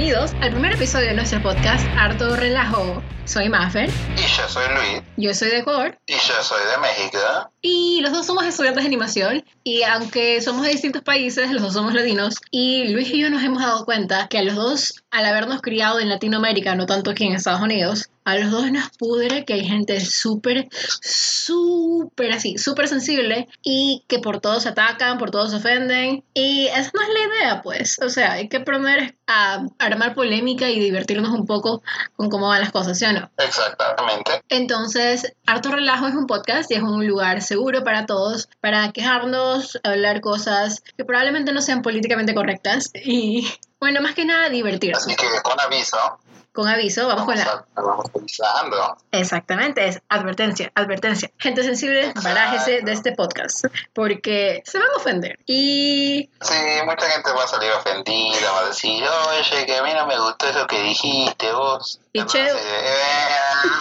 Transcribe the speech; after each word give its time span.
bienvenidos 0.00 0.34
al 0.40 0.52
primer 0.52 0.72
episodio 0.72 1.08
de 1.08 1.14
nuestro 1.14 1.42
podcast 1.42 1.84
Harto 1.94 2.34
Relajo. 2.34 3.02
Soy 3.30 3.48
Maffer. 3.48 3.88
Y 3.88 4.22
yo 4.22 4.48
soy 4.48 4.64
Luis. 4.74 5.02
Yo 5.16 5.32
soy 5.34 5.50
de 5.50 5.58
Ecuador. 5.58 5.96
Y 6.08 6.14
yo 6.14 6.42
soy 6.42 6.58
de 6.68 6.78
México. 6.78 7.18
Y 7.62 8.00
los 8.00 8.10
dos 8.10 8.26
somos 8.26 8.44
estudiantes 8.44 8.82
de 8.82 8.88
animación. 8.88 9.44
Y 9.62 9.84
aunque 9.84 10.42
somos 10.42 10.64
de 10.64 10.70
distintos 10.70 11.02
países, 11.02 11.48
los 11.52 11.62
dos 11.62 11.74
somos 11.74 11.94
latinos. 11.94 12.34
Y 12.50 12.88
Luis 12.88 13.08
y 13.10 13.20
yo 13.20 13.30
nos 13.30 13.44
hemos 13.44 13.62
dado 13.62 13.84
cuenta 13.84 14.26
que 14.26 14.38
a 14.38 14.42
los 14.42 14.56
dos, 14.56 15.04
al 15.12 15.26
habernos 15.26 15.62
criado 15.62 16.00
en 16.00 16.08
Latinoamérica, 16.08 16.74
no 16.74 16.86
tanto 16.86 17.12
aquí 17.12 17.24
en 17.24 17.34
Estados 17.34 17.60
Unidos, 17.60 18.10
a 18.24 18.36
los 18.36 18.50
dos 18.50 18.70
nos 18.70 18.90
pudre 18.90 19.44
que 19.44 19.54
hay 19.54 19.64
gente 19.64 20.00
súper, 20.00 20.68
súper 21.00 22.32
así, 22.32 22.58
súper 22.58 22.86
sensible 22.86 23.48
y 23.62 24.04
que 24.08 24.18
por 24.18 24.40
todos 24.40 24.64
se 24.64 24.68
atacan, 24.68 25.18
por 25.18 25.30
todos 25.30 25.50
se 25.50 25.56
ofenden. 25.56 26.24
Y 26.34 26.66
esa 26.66 26.90
no 26.94 27.02
es 27.02 27.08
la 27.08 27.34
idea, 27.34 27.62
pues. 27.62 27.98
O 28.02 28.08
sea, 28.08 28.32
hay 28.32 28.48
que 28.48 28.58
aprender 28.58 29.16
a 29.26 29.66
armar 29.78 30.14
polémica 30.14 30.68
y 30.68 30.80
divertirnos 30.80 31.30
un 31.30 31.46
poco 31.46 31.82
con 32.16 32.30
cómo 32.30 32.48
van 32.48 32.60
las 32.60 32.70
cosas, 32.70 32.98
¿sí 32.98 33.04
o 33.04 33.12
no? 33.12 33.19
Exactamente. 33.36 34.42
Entonces, 34.48 35.34
Harto 35.46 35.70
Relajo 35.70 36.06
es 36.06 36.14
un 36.14 36.26
podcast 36.26 36.70
y 36.70 36.74
es 36.74 36.82
un 36.82 37.06
lugar 37.06 37.42
seguro 37.42 37.84
para 37.84 38.06
todos, 38.06 38.48
para 38.60 38.92
quejarnos, 38.92 39.78
hablar 39.82 40.20
cosas 40.20 40.82
que 40.96 41.04
probablemente 41.04 41.52
no 41.52 41.62
sean 41.62 41.82
políticamente 41.82 42.34
correctas 42.34 42.90
y, 42.94 43.48
bueno, 43.78 44.00
más 44.00 44.14
que 44.14 44.24
nada 44.24 44.48
divertirnos. 44.48 45.06
Así 45.06 45.16
que 45.16 45.26
con 45.42 45.58
aviso, 45.60 46.20
Con 46.52 46.66
aviso, 46.68 47.06
vamos, 47.06 47.24
con 47.26 47.36
la... 47.38 47.44
a- 47.44 47.64
vamos 47.80 48.06
avisando. 48.14 48.96
Exactamente, 49.12 49.86
es 49.86 50.00
advertencia, 50.08 50.72
advertencia. 50.74 51.30
Gente 51.38 51.62
sensible, 51.62 52.12
barájese 52.22 52.80
de 52.82 52.92
este 52.92 53.12
podcast, 53.12 53.66
porque 53.92 54.62
se 54.66 54.78
van 54.78 54.88
a 54.92 54.96
ofender. 54.96 55.38
Y 55.46 56.28
Sí, 56.40 56.54
mucha 56.84 57.08
gente 57.08 57.30
va 57.32 57.44
a 57.44 57.48
salir 57.48 57.70
ofendida, 57.70 58.50
va 58.52 58.60
a 58.60 58.66
decir, 58.66 59.04
oye, 59.28 59.66
que 59.66 59.76
a 59.76 59.82
mí 59.84 59.92
no 59.94 60.06
me 60.06 60.18
gustó 60.18 60.48
eso 60.48 60.66
que 60.66 60.82
dijiste 60.82 61.52
vos. 61.52 62.00
Y 62.12 62.24
che- 62.26 62.48
eh, 62.48 62.52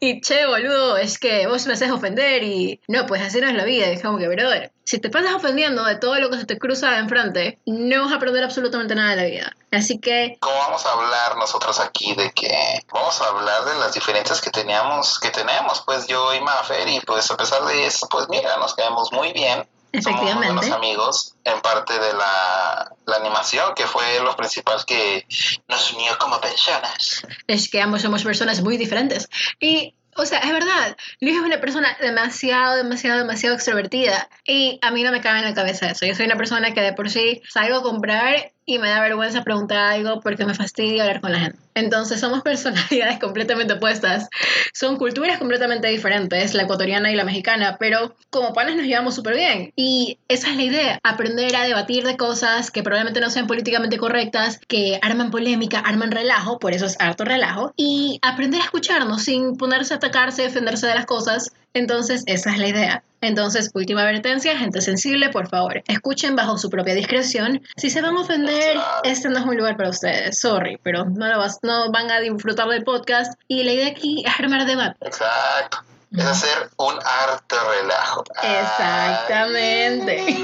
Y 0.00 0.20
che, 0.20 0.46
boludo, 0.46 0.96
es 0.96 1.18
que 1.18 1.46
vos 1.46 1.66
me 1.66 1.74
haces 1.74 1.90
ofender 1.90 2.42
y 2.42 2.80
no, 2.88 3.06
pues 3.06 3.22
así 3.22 3.40
no 3.40 3.48
es 3.48 3.54
la 3.54 3.64
vida. 3.64 3.86
Es 3.86 4.02
como 4.02 4.18
que, 4.18 4.28
brother, 4.28 4.72
si 4.84 4.98
te 4.98 5.10
pasas 5.10 5.34
ofendiendo 5.34 5.84
de 5.84 5.96
todo 5.96 6.18
lo 6.20 6.30
que 6.30 6.38
se 6.38 6.46
te 6.46 6.58
cruza 6.58 6.90
de 6.90 6.98
enfrente, 6.98 7.58
no 7.66 8.02
vas 8.04 8.12
a 8.12 8.16
aprender 8.16 8.42
absolutamente 8.44 8.94
nada 8.94 9.10
de 9.10 9.16
la 9.16 9.24
vida. 9.24 9.52
Así 9.70 9.98
que, 9.98 10.36
como 10.40 10.54
vamos 10.56 10.84
a 10.86 10.92
hablar 10.92 11.36
nosotros 11.42 11.80
aquí 11.80 12.14
de 12.14 12.30
que 12.30 12.82
vamos 12.92 13.20
a 13.20 13.26
hablar 13.26 13.64
de 13.64 13.74
las 13.74 13.92
diferencias 13.92 14.40
que 14.40 14.50
teníamos, 14.50 15.18
que 15.18 15.30
tenemos, 15.30 15.82
pues 15.84 16.06
yo 16.06 16.32
y 16.34 16.40
Mafer, 16.40 16.88
y 16.88 17.00
pues 17.00 17.30
a 17.30 17.36
pesar 17.36 17.64
de 17.64 17.86
eso, 17.86 18.08
pues 18.08 18.28
mira, 18.28 18.56
nos 18.58 18.74
quedamos 18.74 19.12
muy 19.12 19.32
bien. 19.32 19.66
Somos 20.00 20.22
muy 20.22 20.46
buenos 20.46 20.70
amigos 20.70 21.34
en 21.44 21.60
parte 21.60 21.92
de 21.92 22.14
la, 22.14 22.90
la 23.04 23.16
animación, 23.16 23.74
que 23.74 23.86
fue 23.86 24.20
lo 24.20 24.34
principal 24.36 24.82
que 24.86 25.26
nos 25.68 25.92
unió 25.92 26.16
como 26.18 26.40
personas. 26.40 27.22
es 27.46 27.68
que 27.68 27.82
ambos 27.82 28.00
somos 28.00 28.22
personas 28.22 28.62
muy 28.62 28.78
diferentes. 28.78 29.28
Y, 29.60 29.94
o 30.16 30.24
sea, 30.24 30.38
es 30.38 30.50
verdad, 30.50 30.96
Luis 31.20 31.36
es 31.36 31.42
una 31.42 31.60
persona 31.60 31.94
demasiado, 32.00 32.76
demasiado, 32.76 33.18
demasiado 33.18 33.54
extrovertida. 33.54 34.30
Y 34.46 34.78
a 34.80 34.90
mí 34.92 35.02
no 35.02 35.12
me 35.12 35.20
cabe 35.20 35.40
en 35.40 35.44
la 35.44 35.54
cabeza 35.54 35.90
eso. 35.90 36.06
Yo 36.06 36.14
soy 36.14 36.24
una 36.24 36.36
persona 36.36 36.72
que 36.72 36.80
de 36.80 36.94
por 36.94 37.10
sí 37.10 37.42
salgo 37.50 37.76
a 37.76 37.82
comprar 37.82 38.52
y 38.64 38.78
me 38.78 38.88
da 38.88 39.00
vergüenza 39.00 39.42
preguntar 39.42 39.78
algo 39.78 40.20
porque 40.20 40.44
me 40.46 40.54
fastidia 40.54 41.02
hablar 41.02 41.20
con 41.20 41.32
la 41.32 41.40
gente. 41.40 41.58
Entonces 41.74 42.20
somos 42.20 42.42
personalidades 42.44 43.18
completamente 43.18 43.74
opuestas. 43.74 44.28
Son 44.72 44.96
culturas 44.96 45.38
completamente 45.38 45.88
diferentes, 45.88 46.54
la 46.54 46.62
ecuatoriana 46.62 47.10
y 47.10 47.16
la 47.16 47.24
mexicana, 47.24 47.76
pero 47.78 48.14
como 48.30 48.52
panes 48.52 48.76
nos 48.76 48.86
llevamos 48.86 49.14
súper 49.14 49.34
bien. 49.34 49.72
Y 49.76 50.18
esa 50.28 50.50
es 50.50 50.56
la 50.56 50.62
idea, 50.62 50.98
aprender 51.02 51.54
a 51.56 51.64
debatir 51.64 52.04
de 52.04 52.16
cosas 52.16 52.70
que 52.70 52.82
probablemente 52.82 53.20
no 53.20 53.30
sean 53.30 53.46
políticamente 53.46 53.98
correctas, 53.98 54.60
que 54.68 54.98
arman 55.02 55.30
polémica, 55.30 55.80
arman 55.80 56.10
relajo, 56.10 56.58
por 56.58 56.72
eso 56.72 56.86
es 56.86 56.96
harto 57.00 57.24
relajo, 57.24 57.72
y 57.76 58.18
aprender 58.22 58.60
a 58.60 58.64
escucharnos 58.64 59.22
sin 59.22 59.56
ponerse 59.56 59.94
a 59.94 59.96
atacarse, 59.96 60.42
defenderse 60.42 60.86
de 60.86 60.94
las 60.94 61.06
cosas. 61.06 61.52
Entonces 61.74 62.22
esa 62.26 62.52
es 62.52 62.58
la 62.58 62.68
idea. 62.68 63.04
Entonces, 63.22 63.70
última 63.72 64.02
advertencia, 64.02 64.58
gente 64.58 64.80
sensible, 64.80 65.30
por 65.30 65.48
favor, 65.48 65.82
escuchen 65.86 66.34
bajo 66.34 66.58
su 66.58 66.68
propia 66.68 66.94
discreción. 66.94 67.62
Si 67.76 67.88
se 67.88 68.02
van 68.02 68.16
a 68.16 68.20
ofender, 68.20 68.76
este 69.04 69.28
no 69.28 69.38
es 69.38 69.44
un 69.44 69.56
lugar 69.56 69.76
para 69.76 69.90
ustedes, 69.90 70.40
sorry, 70.40 70.78
pero 70.82 71.04
no, 71.04 71.28
lo 71.28 71.38
vas, 71.38 71.60
no 71.62 71.90
van 71.92 72.10
a 72.10 72.18
disfrutar 72.18 72.68
del 72.68 72.82
podcast. 72.82 73.40
Y 73.46 73.62
la 73.62 73.72
idea 73.72 73.88
aquí 73.88 74.24
es 74.26 74.40
armar 74.40 74.66
debate. 74.66 74.96
Exacto. 75.06 75.78
Es 76.10 76.26
hacer 76.26 76.68
un 76.76 76.94
harto 77.02 77.56
relajo. 77.70 78.24
Exactamente. 78.42 80.36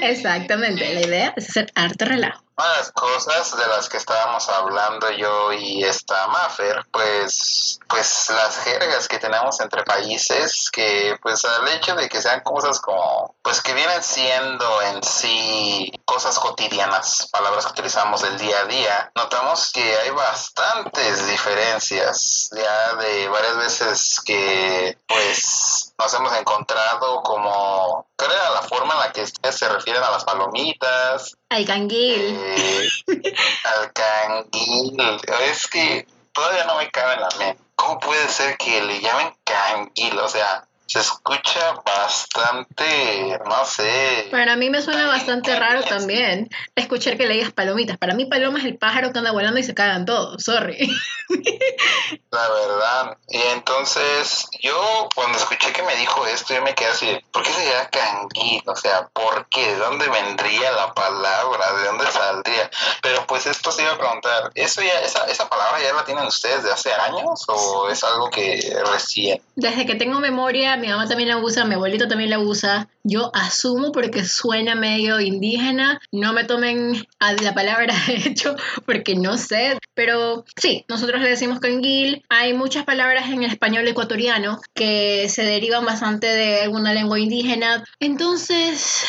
Exactamente, 0.00 0.94
la 0.94 1.00
idea 1.00 1.34
es 1.36 1.50
hacer 1.50 1.72
harto 1.74 2.04
relajo. 2.04 2.42
Las 2.56 2.92
cosas 2.92 3.56
de 3.56 3.66
las 3.66 3.88
que 3.88 3.96
estábamos 3.96 4.48
hablando 4.48 5.10
yo 5.10 5.52
y 5.52 5.82
esta 5.82 6.28
Maffer, 6.28 6.86
pues, 6.92 7.80
pues 7.88 8.30
las 8.30 8.58
jergas 8.58 9.08
que 9.08 9.18
tenemos 9.18 9.60
entre 9.60 9.82
países, 9.82 10.70
que 10.70 11.16
pues 11.20 11.44
al 11.44 11.66
hecho 11.68 11.96
de 11.96 12.08
que 12.08 12.22
sean 12.22 12.40
cosas 12.42 12.78
como, 12.78 13.34
pues 13.42 13.60
que 13.60 13.74
vienen 13.74 14.02
siendo 14.04 14.82
en 14.82 15.02
sí 15.02 15.92
cosas 16.04 16.38
cotidianas, 16.38 17.28
palabras 17.32 17.66
que 17.66 17.72
utilizamos 17.72 18.22
del 18.22 18.38
día 18.38 18.60
a 18.60 18.66
día, 18.66 19.12
notamos 19.16 19.72
que 19.72 19.98
hay 19.98 20.10
bastantes 20.10 21.26
diferencias, 21.26 22.50
ya 22.52 22.94
de 22.94 23.28
varias 23.28 23.56
veces 23.56 24.20
que 24.24 24.96
pues 25.08 25.92
nos 25.98 26.14
hemos 26.14 26.36
encontrado 26.36 27.20
como, 27.22 28.06
¿cuál 28.16 28.30
la 28.54 28.62
forma 28.62 28.94
en 28.94 29.00
la 29.00 29.12
que 29.12 29.22
ustedes 29.22 29.56
se 29.56 29.68
refieren 29.68 30.02
a 30.02 30.10
las 30.10 30.24
palomitas? 30.24 31.36
Al 31.54 31.64
canguil. 31.66 32.36
Eh, 32.36 32.88
al 33.64 33.92
canguil. 33.92 34.96
Es 35.42 35.68
que 35.68 36.04
todavía 36.32 36.64
no 36.64 36.78
me 36.78 36.90
cabe 36.90 37.14
en 37.14 37.20
la 37.20 37.28
mente. 37.38 37.62
¿Cómo 37.76 38.00
puede 38.00 38.26
ser 38.28 38.56
que 38.56 38.82
le 38.82 39.00
llamen 39.00 39.32
canguil? 39.44 40.18
O 40.18 40.28
sea, 40.28 40.66
se 40.86 41.00
escucha 41.00 41.74
bastante, 41.84 43.38
no 43.46 43.64
sé. 43.64 44.28
Para 44.30 44.56
mí 44.56 44.70
me 44.70 44.82
suena 44.82 45.06
bastante 45.06 45.58
raro 45.58 45.82
también 45.82 46.48
escuchar 46.74 47.16
que 47.16 47.26
le 47.26 47.34
digas 47.34 47.52
palomitas. 47.52 47.96
Para 47.96 48.14
mí 48.14 48.26
paloma 48.26 48.58
es 48.58 48.64
el 48.64 48.76
pájaro 48.76 49.12
que 49.12 49.18
anda 49.18 49.32
volando 49.32 49.58
y 49.58 49.62
se 49.62 49.74
cagan 49.74 50.04
todos, 50.04 50.42
sorry. 50.42 50.76
La 52.30 52.48
verdad. 52.48 53.16
Y 53.28 53.40
entonces, 53.54 54.46
yo 54.60 55.08
cuando 55.14 55.38
escuché 55.38 55.72
que 55.72 55.82
me 55.82 55.96
dijo 55.96 56.26
esto, 56.26 56.54
yo 56.54 56.62
me 56.62 56.74
quedé 56.74 56.88
así, 56.88 57.18
¿por 57.32 57.42
qué 57.42 57.50
se 57.50 57.64
llama 57.64 57.88
canguil? 57.90 58.62
O 58.66 58.76
sea, 58.76 59.08
¿por 59.12 59.48
qué? 59.48 59.66
¿De 59.66 59.76
dónde 59.76 60.08
vendría 60.08 60.72
la 60.72 60.92
palabra? 60.92 61.72
¿De 61.74 61.84
dónde 61.86 62.06
saldría? 62.10 62.70
Pero 63.02 63.26
pues 63.26 63.46
esto 63.46 63.72
se 63.72 63.82
iba 63.82 63.92
a 63.92 63.98
preguntar, 63.98 64.50
¿eso 64.54 64.82
ya, 64.82 65.00
esa, 65.00 65.24
esa 65.26 65.48
palabra 65.48 65.80
ya 65.80 65.92
la 65.94 66.04
tienen 66.04 66.26
ustedes 66.26 66.64
de 66.64 66.72
hace 66.72 66.92
años 66.92 67.44
o 67.48 67.88
es 67.88 68.04
algo 68.04 68.30
que 68.30 68.76
recién? 68.92 69.40
Desde 69.54 69.86
que 69.86 69.94
tengo 69.94 70.20
memoria, 70.20 70.73
mi 70.76 70.88
mamá 70.88 71.06
también 71.08 71.28
la 71.28 71.38
usa, 71.38 71.64
mi 71.64 71.74
abuelito 71.74 72.08
también 72.08 72.30
la 72.30 72.38
usa. 72.38 72.88
Yo 73.02 73.30
asumo 73.34 73.92
porque 73.92 74.24
suena 74.24 74.74
medio 74.74 75.20
indígena. 75.20 76.00
No 76.12 76.32
me 76.32 76.44
tomen 76.44 77.06
a 77.18 77.32
la 77.32 77.54
palabra 77.54 77.94
de 78.06 78.28
hecho 78.28 78.56
porque 78.86 79.14
no 79.14 79.36
sé. 79.36 79.78
Pero 79.94 80.44
sí, 80.56 80.84
nosotros 80.88 81.20
le 81.20 81.28
decimos 81.28 81.60
canguil. 81.60 82.24
Hay 82.28 82.54
muchas 82.54 82.84
palabras 82.84 83.30
en 83.30 83.42
el 83.42 83.50
español 83.50 83.86
ecuatoriano 83.86 84.60
que 84.74 85.28
se 85.28 85.44
derivan 85.44 85.84
bastante 85.84 86.26
de 86.26 86.62
alguna 86.62 86.92
lengua 86.92 87.18
indígena. 87.18 87.84
Entonces, 88.00 89.04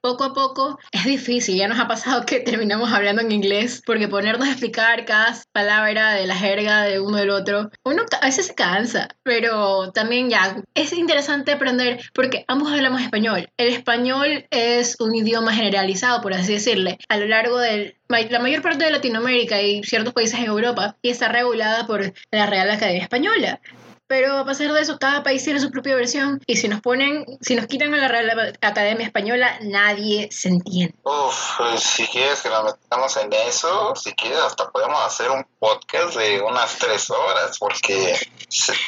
poco 0.00 0.24
a 0.24 0.34
poco 0.34 0.78
es 0.92 1.04
difícil. 1.04 1.56
Ya 1.56 1.68
nos 1.68 1.78
ha 1.78 1.88
pasado 1.88 2.26
que 2.26 2.40
terminamos 2.40 2.92
hablando 2.92 3.22
en 3.22 3.32
inglés 3.32 3.82
porque 3.84 4.08
ponernos 4.08 4.48
a 4.48 4.52
explicar 4.52 5.04
cada 5.04 5.36
palabra 5.52 6.12
de 6.12 6.26
la 6.26 6.36
jerga 6.36 6.82
de 6.82 7.00
uno 7.00 7.16
del 7.18 7.30
otro, 7.30 7.70
uno 7.84 8.02
a 8.20 8.26
veces 8.26 8.46
se 8.46 8.54
cansa, 8.54 9.08
pero 9.22 9.92
también 9.92 10.30
ya 10.30 10.62
es 10.74 10.92
interesante 10.92 11.52
aprender 11.52 12.00
porque 12.14 12.44
ambos 12.48 12.72
hablamos 12.72 13.02
español. 13.02 13.48
El 13.56 13.68
español 13.68 14.46
es 14.50 14.96
un 15.00 15.14
idioma 15.14 15.54
generalizado, 15.54 16.20
por 16.20 16.34
así 16.34 16.54
decirle, 16.54 16.98
a 17.08 17.16
lo 17.16 17.26
largo 17.26 17.58
de 17.58 17.96
la 18.08 18.40
mayor 18.40 18.62
parte 18.62 18.84
de 18.84 18.90
Latinoamérica 18.90 19.62
y 19.62 19.82
ciertos 19.84 20.12
países 20.12 20.38
en 20.40 20.46
Europa 20.46 20.96
y 21.02 21.10
está 21.10 21.28
regulada 21.28 21.86
por 21.86 22.12
la 22.30 22.46
Real 22.46 22.70
Academia 22.70 23.02
Española. 23.02 23.60
Pero 24.10 24.38
a 24.38 24.44
pesar 24.44 24.72
de 24.72 24.80
eso, 24.80 24.98
cada 24.98 25.22
país 25.22 25.44
tiene 25.44 25.60
su 25.60 25.70
propia 25.70 25.94
versión 25.94 26.42
y 26.44 26.56
si 26.56 26.66
nos 26.66 26.80
ponen, 26.80 27.24
si 27.42 27.54
nos 27.54 27.68
quitan 27.68 27.94
a 27.94 27.96
la 27.96 28.08
Real 28.08 28.56
Academia 28.60 29.06
Española, 29.06 29.56
nadie 29.62 30.28
se 30.32 30.48
entiende. 30.48 30.96
Uf, 31.04 31.58
pues, 31.58 31.80
si 31.80 32.08
quieres 32.08 32.42
que 32.42 32.48
nos 32.48 32.64
metamos 32.64 33.16
en 33.18 33.32
eso, 33.32 33.94
si 33.94 34.12
quieres 34.14 34.40
hasta 34.40 34.68
podemos 34.70 35.00
hacer 35.06 35.30
un 35.30 35.46
podcast 35.60 36.16
de 36.16 36.40
unas 36.40 36.76
tres 36.78 37.08
horas, 37.08 37.56
porque 37.60 38.18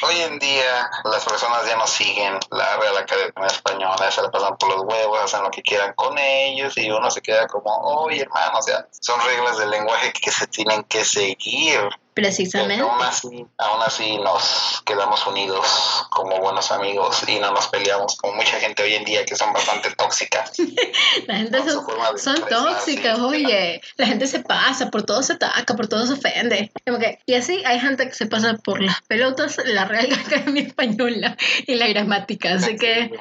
hoy 0.05 0.15
en 0.23 0.39
día 0.39 0.91
las 1.05 1.23
personas 1.23 1.65
ya 1.67 1.77
no 1.77 1.87
siguen 1.87 2.37
la 2.51 2.75
Real 2.75 2.97
Academia 2.97 3.47
Española, 3.47 4.11
se 4.11 4.21
la 4.21 4.29
pasan 4.29 4.57
por 4.57 4.75
los 4.75 4.81
huevos, 4.81 5.19
hacen 5.23 5.41
lo 5.41 5.51
que 5.51 5.61
quieran 5.61 5.93
con 5.93 6.17
ellos 6.17 6.77
y 6.77 6.91
uno 6.91 7.09
se 7.09 7.21
queda 7.21 7.47
como, 7.47 7.71
oye 7.77 8.23
hermano, 8.23 8.59
o 8.59 8.61
sea, 8.61 8.89
son 8.99 9.21
reglas 9.21 9.57
del 9.57 9.69
lenguaje 9.69 10.11
que 10.11 10.31
se 10.31 10.47
tienen 10.47 10.83
que 10.83 11.05
seguir. 11.05 11.79
Precisamente. 12.13 12.83
Aún 12.83 13.01
así, 13.01 13.45
aún 13.57 13.81
así 13.81 14.17
nos 14.17 14.81
quedamos 14.85 15.25
unidos 15.27 15.65
como 16.09 16.39
buenos 16.39 16.71
amigos 16.71 17.23
y 17.27 17.39
no 17.39 17.51
nos 17.51 17.67
peleamos 17.67 18.15
como 18.17 18.33
mucha 18.33 18.59
gente 18.59 18.83
hoy 18.83 18.93
en 18.93 19.03
día 19.03 19.25
que 19.25 19.35
son 19.35 19.51
bastante 19.53 19.91
tóxicas. 19.95 20.51
La 21.27 21.37
gente 21.37 21.57
son, 21.63 21.85
son 22.17 22.35
tóxicas, 22.47 23.17
sí. 23.17 23.23
oye. 23.23 23.81
La 23.97 24.07
gente 24.07 24.27
se 24.27 24.39
pasa, 24.39 24.89
por 24.89 25.03
todo 25.03 25.23
se 25.23 25.33
ataca, 25.33 25.75
por 25.75 25.87
todo 25.87 26.05
se 26.05 26.13
ofende. 26.13 26.71
Que- 26.85 27.19
y 27.25 27.33
así 27.35 27.61
hay 27.65 27.79
gente 27.79 28.07
que 28.07 28.13
se 28.13 28.25
pasa 28.25 28.53
por 28.63 28.81
las 28.81 29.01
pelotas, 29.01 29.57
la 29.65 29.85
Real 29.85 30.07
Academia 30.13 30.63
Española 30.63 31.37
y 31.65 31.75
la 31.75 31.87
gramática. 31.87 32.53
Así 32.53 32.75
que, 32.75 33.11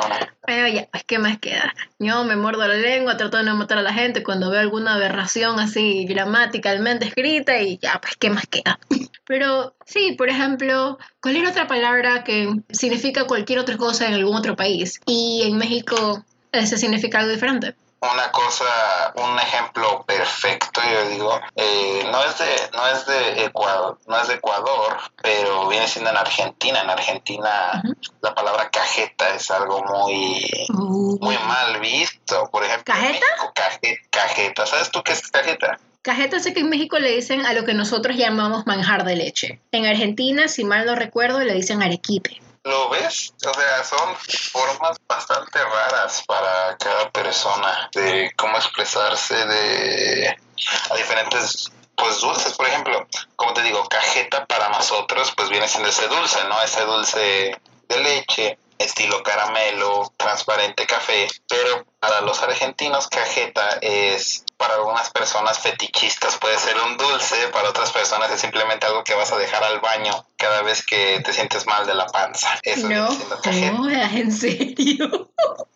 bueno, 0.47 0.69
ya, 0.69 0.89
pues, 0.91 1.05
¿qué 1.05 1.19
más 1.19 1.39
queda? 1.39 1.73
Yo 1.99 2.25
me 2.25 2.37
muerdo 2.37 2.67
la 2.67 2.75
lengua, 2.75 3.17
trato 3.17 3.37
de 3.39 3.45
no 3.45 3.57
matar 3.57 3.79
a 3.79 3.83
la 3.83 3.93
gente 3.95 4.23
cuando 4.23 4.51
veo 4.51 4.61
alguna 4.61 4.95
aberración 4.95 5.59
así 5.61 6.05
gramaticalmente 6.05 7.07
escrita 7.07 7.61
y 7.61 7.79
ya, 7.79 8.01
pues, 8.01 8.17
¿qué 8.17 8.31
más 8.31 8.47
queda? 8.47 8.79
Pero 9.25 9.75
sí, 9.87 10.13
por 10.13 10.29
ejemplo, 10.29 10.99
¿cuál 11.21 11.37
era 11.37 11.51
otra 11.51 11.67
palabra 11.67 12.25
que 12.25 12.49
significa 12.71 13.27
cualquier 13.27 13.61
otra 13.61 13.77
cosa 13.77 14.07
en 14.07 14.15
algún 14.15 14.37
otro 14.37 14.57
país? 14.57 15.01
Y 15.07 15.43
en 15.47 15.57
México 15.57 16.25
ese 16.53 16.77
significa 16.77 17.19
algo 17.19 17.33
diferente. 17.33 17.75
una 18.01 18.33
cosa, 18.33 18.65
un 19.15 19.39
ejemplo 19.39 20.05
perfecto, 20.05 20.81
yo 20.83 21.09
digo, 21.09 21.41
eh, 21.55 22.07
no 22.11 22.23
es 22.25 22.37
de, 22.37 22.71
no 22.75 22.87
es 22.89 23.07
de 23.07 23.45
Ecuador, 23.45 23.97
no 24.07 24.21
es 24.21 24.27
de 24.29 24.35
Ecuador, 24.35 24.99
pero 25.23 25.69
viene 25.69 25.87
siendo 25.87 26.11
en 26.11 26.17
Argentina. 26.17 26.83
En 26.83 26.91
Argentina 26.91 27.83
la 28.21 28.35
palabra 28.35 28.71
cajeta 28.71 29.35
es 29.35 29.51
algo 29.53 29.85
muy, 29.85 30.45
muy 31.21 31.39
mal 31.39 31.81
visto. 31.81 32.51
Por 32.51 32.65
ejemplo, 32.65 32.93
¿Cajeta? 32.93 33.27
México, 33.55 34.01
cajeta. 34.11 34.67
¿Sabes 34.67 34.91
tú 34.91 35.03
qué 35.05 35.13
es 35.13 35.31
cajeta? 35.31 35.79
Cajeta 36.03 36.41
sé 36.41 36.53
que 36.53 36.61
en 36.61 36.69
México 36.69 36.99
le 36.99 37.13
dicen 37.13 37.47
a 37.47 37.53
lo 37.53 37.65
que 37.65 37.75
nosotros 37.75 38.17
llamamos 38.17 38.67
manjar 38.67 39.05
de 39.05 39.15
leche. 39.15 39.61
En 39.71 39.87
Argentina, 39.87 40.49
si 40.49 40.65
mal 40.65 40.85
no 40.85 40.97
recuerdo, 40.97 41.39
le 41.41 41.55
dicen 41.55 41.81
arequipe. 41.81 42.43
¿Lo 42.65 42.89
ves? 42.91 43.33
O 43.45 43.55
sea, 43.55 43.85
son 43.85 44.17
formas 44.17 44.97
bastante 45.09 45.59
raras 45.63 46.25
para 46.27 46.77
cada 46.77 47.11
persona 47.11 47.89
de 47.95 48.33
cómo 48.37 48.57
expresarse 48.57 49.35
de 49.47 50.37
a 50.91 50.97
diferentes 50.97 51.73
pues 51.95 52.21
dulces, 52.21 52.55
por 52.55 52.67
ejemplo, 52.67 53.07
como 53.37 53.53
te 53.53 53.63
digo, 53.63 53.85
cajeta 53.89 54.45
para 54.47 54.69
nosotros 54.71 55.33
pues 55.37 55.49
viene 55.51 55.69
siendo 55.69 55.89
ese 55.89 56.09
dulce, 56.09 56.39
¿no? 56.49 56.61
Ese 56.63 56.85
dulce 56.85 57.61
de 57.89 58.01
leche, 58.01 58.59
estilo 58.79 59.23
caramelo, 59.23 60.13
transparente 60.17 60.87
café, 60.87 61.29
pero 61.49 61.85
para 62.01 62.21
los 62.23 62.43
argentinos 62.43 63.07
cajeta 63.09 63.79
es 63.81 64.45
para 64.57 64.75
algunas 64.75 65.11
personas 65.11 65.59
fetichistas, 65.59 66.37
puede 66.37 66.59
ser 66.59 66.77
un 66.77 66.97
dulce, 66.97 67.49
para 67.49 67.69
otras 67.71 67.91
personas 67.91 68.31
es 68.31 68.41
simplemente 68.41 68.87
algo 68.87 69.03
que 69.03 69.15
vas 69.15 69.33
a 69.33 69.37
dejar 69.37 69.63
al 69.65 69.81
baño 69.81 70.25
cada 70.37 70.63
vez 70.63 70.85
que 70.85 71.21
te 71.25 71.33
sientes 71.33 71.67
mal 71.67 71.87
de 71.87 71.95
la 71.95 72.07
panza. 72.07 72.59
Eso 72.63 72.89
no 72.89 73.09
en 74.13 74.33
serio. 74.33 75.31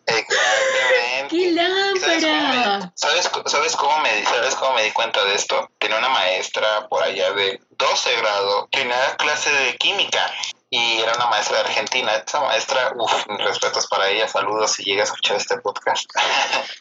Exactamente. 0.05 1.27
¡Qué 1.29 1.35
¿Y 1.35 1.55
¿Sabes 1.55 2.23
cómo, 2.23 2.33
lámpara! 2.33 2.77
me, 2.77 2.91
sabes, 2.95 3.29
sabes 3.45 3.75
cómo 3.75 3.99
me, 3.99 4.23
¿Sabes 4.23 4.55
cómo 4.55 4.73
me 4.75 4.83
di 4.83 4.91
cuenta 4.91 5.23
de 5.25 5.35
esto? 5.35 5.69
Tenía 5.79 5.97
una 5.97 6.09
maestra 6.09 6.87
por 6.87 7.03
allá 7.03 7.31
de 7.31 7.59
12 7.71 8.15
grado, 8.17 8.69
tenía 8.71 9.15
clase 9.17 9.51
de 9.51 9.75
química 9.77 10.31
y 10.69 10.99
era 10.99 11.13
una 11.15 11.27
maestra 11.27 11.57
de 11.57 11.63
Argentina. 11.63 12.11
Esa 12.15 12.41
maestra, 12.41 12.93
uff, 12.95 13.25
respetos 13.39 13.87
para 13.87 14.09
ella, 14.09 14.27
saludos 14.27 14.73
si 14.73 14.83
llega 14.83 15.01
a 15.01 15.05
escuchar 15.05 15.37
este 15.37 15.57
podcast. 15.57 16.09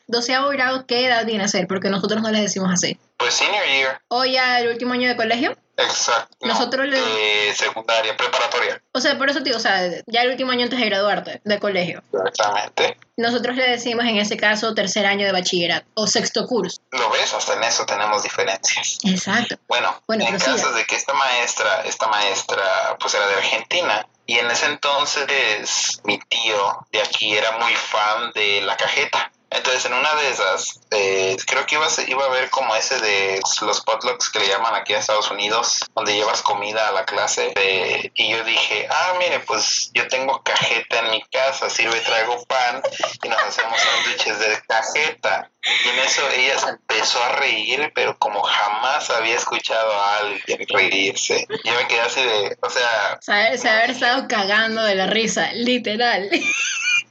Doceavo 0.07 0.49
grado, 0.51 0.87
¿qué 0.87 1.07
edad 1.07 1.25
viene 1.25 1.45
a 1.45 1.49
ser? 1.49 1.67
Porque 1.67 1.89
nosotros 1.89 2.23
no 2.23 2.31
les 2.31 2.43
decimos 2.43 2.71
así. 2.73 2.99
Pues 3.17 3.35
senior 3.35 3.65
year, 3.67 4.01
O 4.09 4.25
ya 4.25 4.61
el 4.61 4.69
último 4.69 4.93
año 4.95 5.09
de 5.09 5.17
colegio. 5.17 5.57
exacto. 5.79 6.37
no, 6.43 6.49
Nosotros 6.49 6.87
le- 6.87 7.01
de 7.01 7.55
secundaria, 7.55 8.17
preparatoria, 8.17 8.81
O 8.93 9.01
sea, 9.01 9.17
por 9.19 9.29
eso, 9.31 9.43
tío, 9.43 9.57
o 9.57 9.61
sea, 9.61 9.81
ya 10.07 10.23
el 10.23 10.31
último 10.31 10.53
año 10.53 10.65
antes 10.65 10.79
de 10.79 10.87
graduarte 10.87 11.41
de 11.45 11.59
colegio. 11.59 12.03
exactamente. 12.27 12.99
Nosotros 13.19 13.57
le 13.57 13.71
decimos 13.71 14.05
en 14.05 14.19
ese 14.19 14.37
caso 14.37 14.75
tercer 14.75 15.07
año 15.07 15.25
de 15.27 15.33
bachillerato 15.33 15.87
o 15.95 16.07
sexto 16.07 16.47
curso. 16.47 16.81
Lo 16.93 17.09
ves, 17.11 17.33
hasta 17.33 17.55
en 17.55 17.63
eso 17.65 17.87
tenemos 17.87 18.23
diferencias. 18.23 18.99
Exacto. 19.05 19.57
Bueno, 19.69 19.99
Bueno, 20.07 20.25
en 20.25 20.31
prosiga. 20.37 20.57
caso 20.57 20.73
de 20.73 20.85
que 20.85 20.97
esta 20.97 21.15
maestra, 21.15 21.83
esta 21.87 22.07
maestra 22.09 22.97
pues 23.01 23.15
era 23.15 23.27
de 23.29 23.35
Argentina 23.37 24.07
y 24.27 24.39
en 24.39 24.51
ese 24.51 24.67
entonces 24.67 26.01
mi 26.05 26.19
tío 26.19 26.87
de 26.93 27.01
aquí 27.01 27.35
era 27.35 27.53
muy 27.59 27.73
fan 27.75 28.33
de 28.35 28.61
la 28.63 28.77
cajeta. 28.77 29.33
Entonces 29.51 29.85
en 29.85 29.95
una 29.95 30.15
de 30.17 30.31
esas, 30.31 30.81
eh, 30.91 31.37
creo 31.47 31.65
que 31.67 31.77
iba 31.77 31.87
a, 31.87 31.91
iba 32.09 32.25
a 32.25 32.31
ver 32.31 32.51
como 32.51 32.75
ese 32.75 32.99
de 33.01 33.41
los 33.63 33.81
potlucks 33.83 34.31
que 34.31 34.41
le 34.41 34.49
llaman 34.49 34.75
aquí 34.75 34.93
a 34.95 34.99
Estados 34.99 35.31
Unidos, 35.31 35.85
donde 35.95 36.15
llevas 36.15 36.43
comida 36.43 36.89
a 36.89 36.93
la 36.93 37.05
clase. 37.05 37.53
eh, 37.57 38.11
y 38.15 38.31
yo 38.31 38.43
dije, 38.45 38.89
ah, 38.91 39.15
mire, 39.19 39.41
pues 39.41 39.91
yo 39.95 40.09
tengo 40.09 40.43
cajeta 40.43 40.99
en 41.01 41.11
mi 41.11 41.23
casa, 41.31 41.71
sirve, 41.71 42.01
traigo 42.01 42.45
pan 42.47 42.83
y 43.23 43.29
nos 43.29 43.39
hacemos 43.39 43.81
sándwiches 43.81 44.39
de 44.39 44.63
cajeta. 44.67 45.51
Y 45.85 45.89
en 45.89 45.99
eso 46.01 46.23
ella 46.31 46.59
se 46.59 46.69
empezó 46.71 47.23
a 47.23 47.31
reír, 47.37 47.93
pero 47.95 48.17
como 48.19 48.43
jamás 48.43 49.11
había 49.11 49.37
escuchado 49.37 49.93
a 49.93 50.19
alguien 50.19 50.67
reírse. 50.69 51.47
Yo 51.65 51.75
me 51.75 51.89
quedé 51.89 52.01
así 52.01 52.23
de, 52.23 52.57
o 52.61 52.71
sea, 52.71 53.19
se 53.21 53.69
haber 53.69 53.91
estado 53.91 54.27
cagando 54.29 54.83
de 54.83 54.95
la 54.95 55.07
risa, 55.07 55.53
literal. 55.53 56.31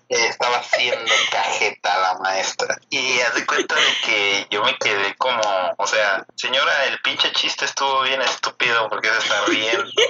eh, 0.09 0.27
estaba 0.27 0.57
haciendo 0.57 1.11
cajeta 1.31 1.97
la 1.99 2.13
maestra. 2.19 2.77
Y 2.89 3.19
haz 3.21 3.35
de 3.35 3.45
cuenta 3.45 3.75
de 3.75 3.93
que 4.05 4.47
yo 4.51 4.63
me 4.63 4.77
quedé 4.77 5.15
como, 5.15 5.41
o 5.77 5.87
sea, 5.87 6.25
señora, 6.35 6.85
el 6.85 6.99
pinche 7.01 7.31
chiste 7.33 7.65
estuvo 7.65 8.01
bien 8.01 8.21
estúpido 8.21 8.89
porque 8.89 9.09
se 9.09 9.17
está 9.19 9.45
riendo. 9.45 9.83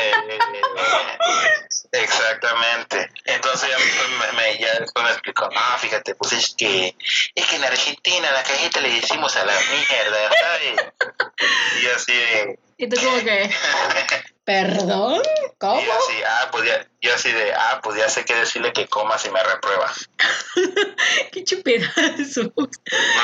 Eh, 0.00 0.38
exactamente. 1.92 3.10
Entonces 3.24 3.68
ya, 3.70 3.78
me, 3.78 4.32
me- 4.32 4.58
ya 4.58 4.72
después 4.78 5.04
me 5.04 5.10
explicó, 5.10 5.48
no, 5.48 5.78
fíjate, 5.78 6.14
pues 6.14 6.32
es 6.32 6.54
que, 6.56 6.94
es 7.34 7.46
que 7.46 7.56
en 7.56 7.64
Argentina 7.64 8.30
la 8.30 8.42
cajeta 8.42 8.80
le 8.80 8.90
decimos 8.90 9.34
a 9.36 9.44
la 9.44 9.54
mierda, 9.58 10.30
¿sabes? 10.40 11.27
Y 11.82 11.86
así 11.86 12.12
de... 12.12 12.58
Y 12.80 12.88
tú 12.88 12.96
como 13.04 13.18
que, 13.18 13.50
¿perdón? 14.44 15.20
¿Cómo? 15.58 15.80
Y 15.80 15.84
así, 15.84 16.14
ah, 16.24 16.48
pues 16.52 16.64
ya, 16.64 16.86
yo 17.02 17.12
así 17.14 17.32
de, 17.32 17.52
ah, 17.52 17.80
pues 17.82 17.98
ya 17.98 18.08
sé 18.08 18.24
qué 18.24 18.34
decirle 18.36 18.72
que 18.72 18.86
coma 18.86 19.18
si 19.18 19.30
me 19.30 19.42
reprueba. 19.42 19.90
Qué 21.32 21.42
chupedazo. 21.44 22.42
No 22.56 22.66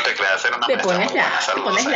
te 0.05 0.15
creas, 0.15 0.45
era 0.45 0.57
una 0.57 0.67
Te 0.67 0.77
pones 0.79 1.13
la- 1.15 1.41
te 1.55 1.61
pones 1.61 1.87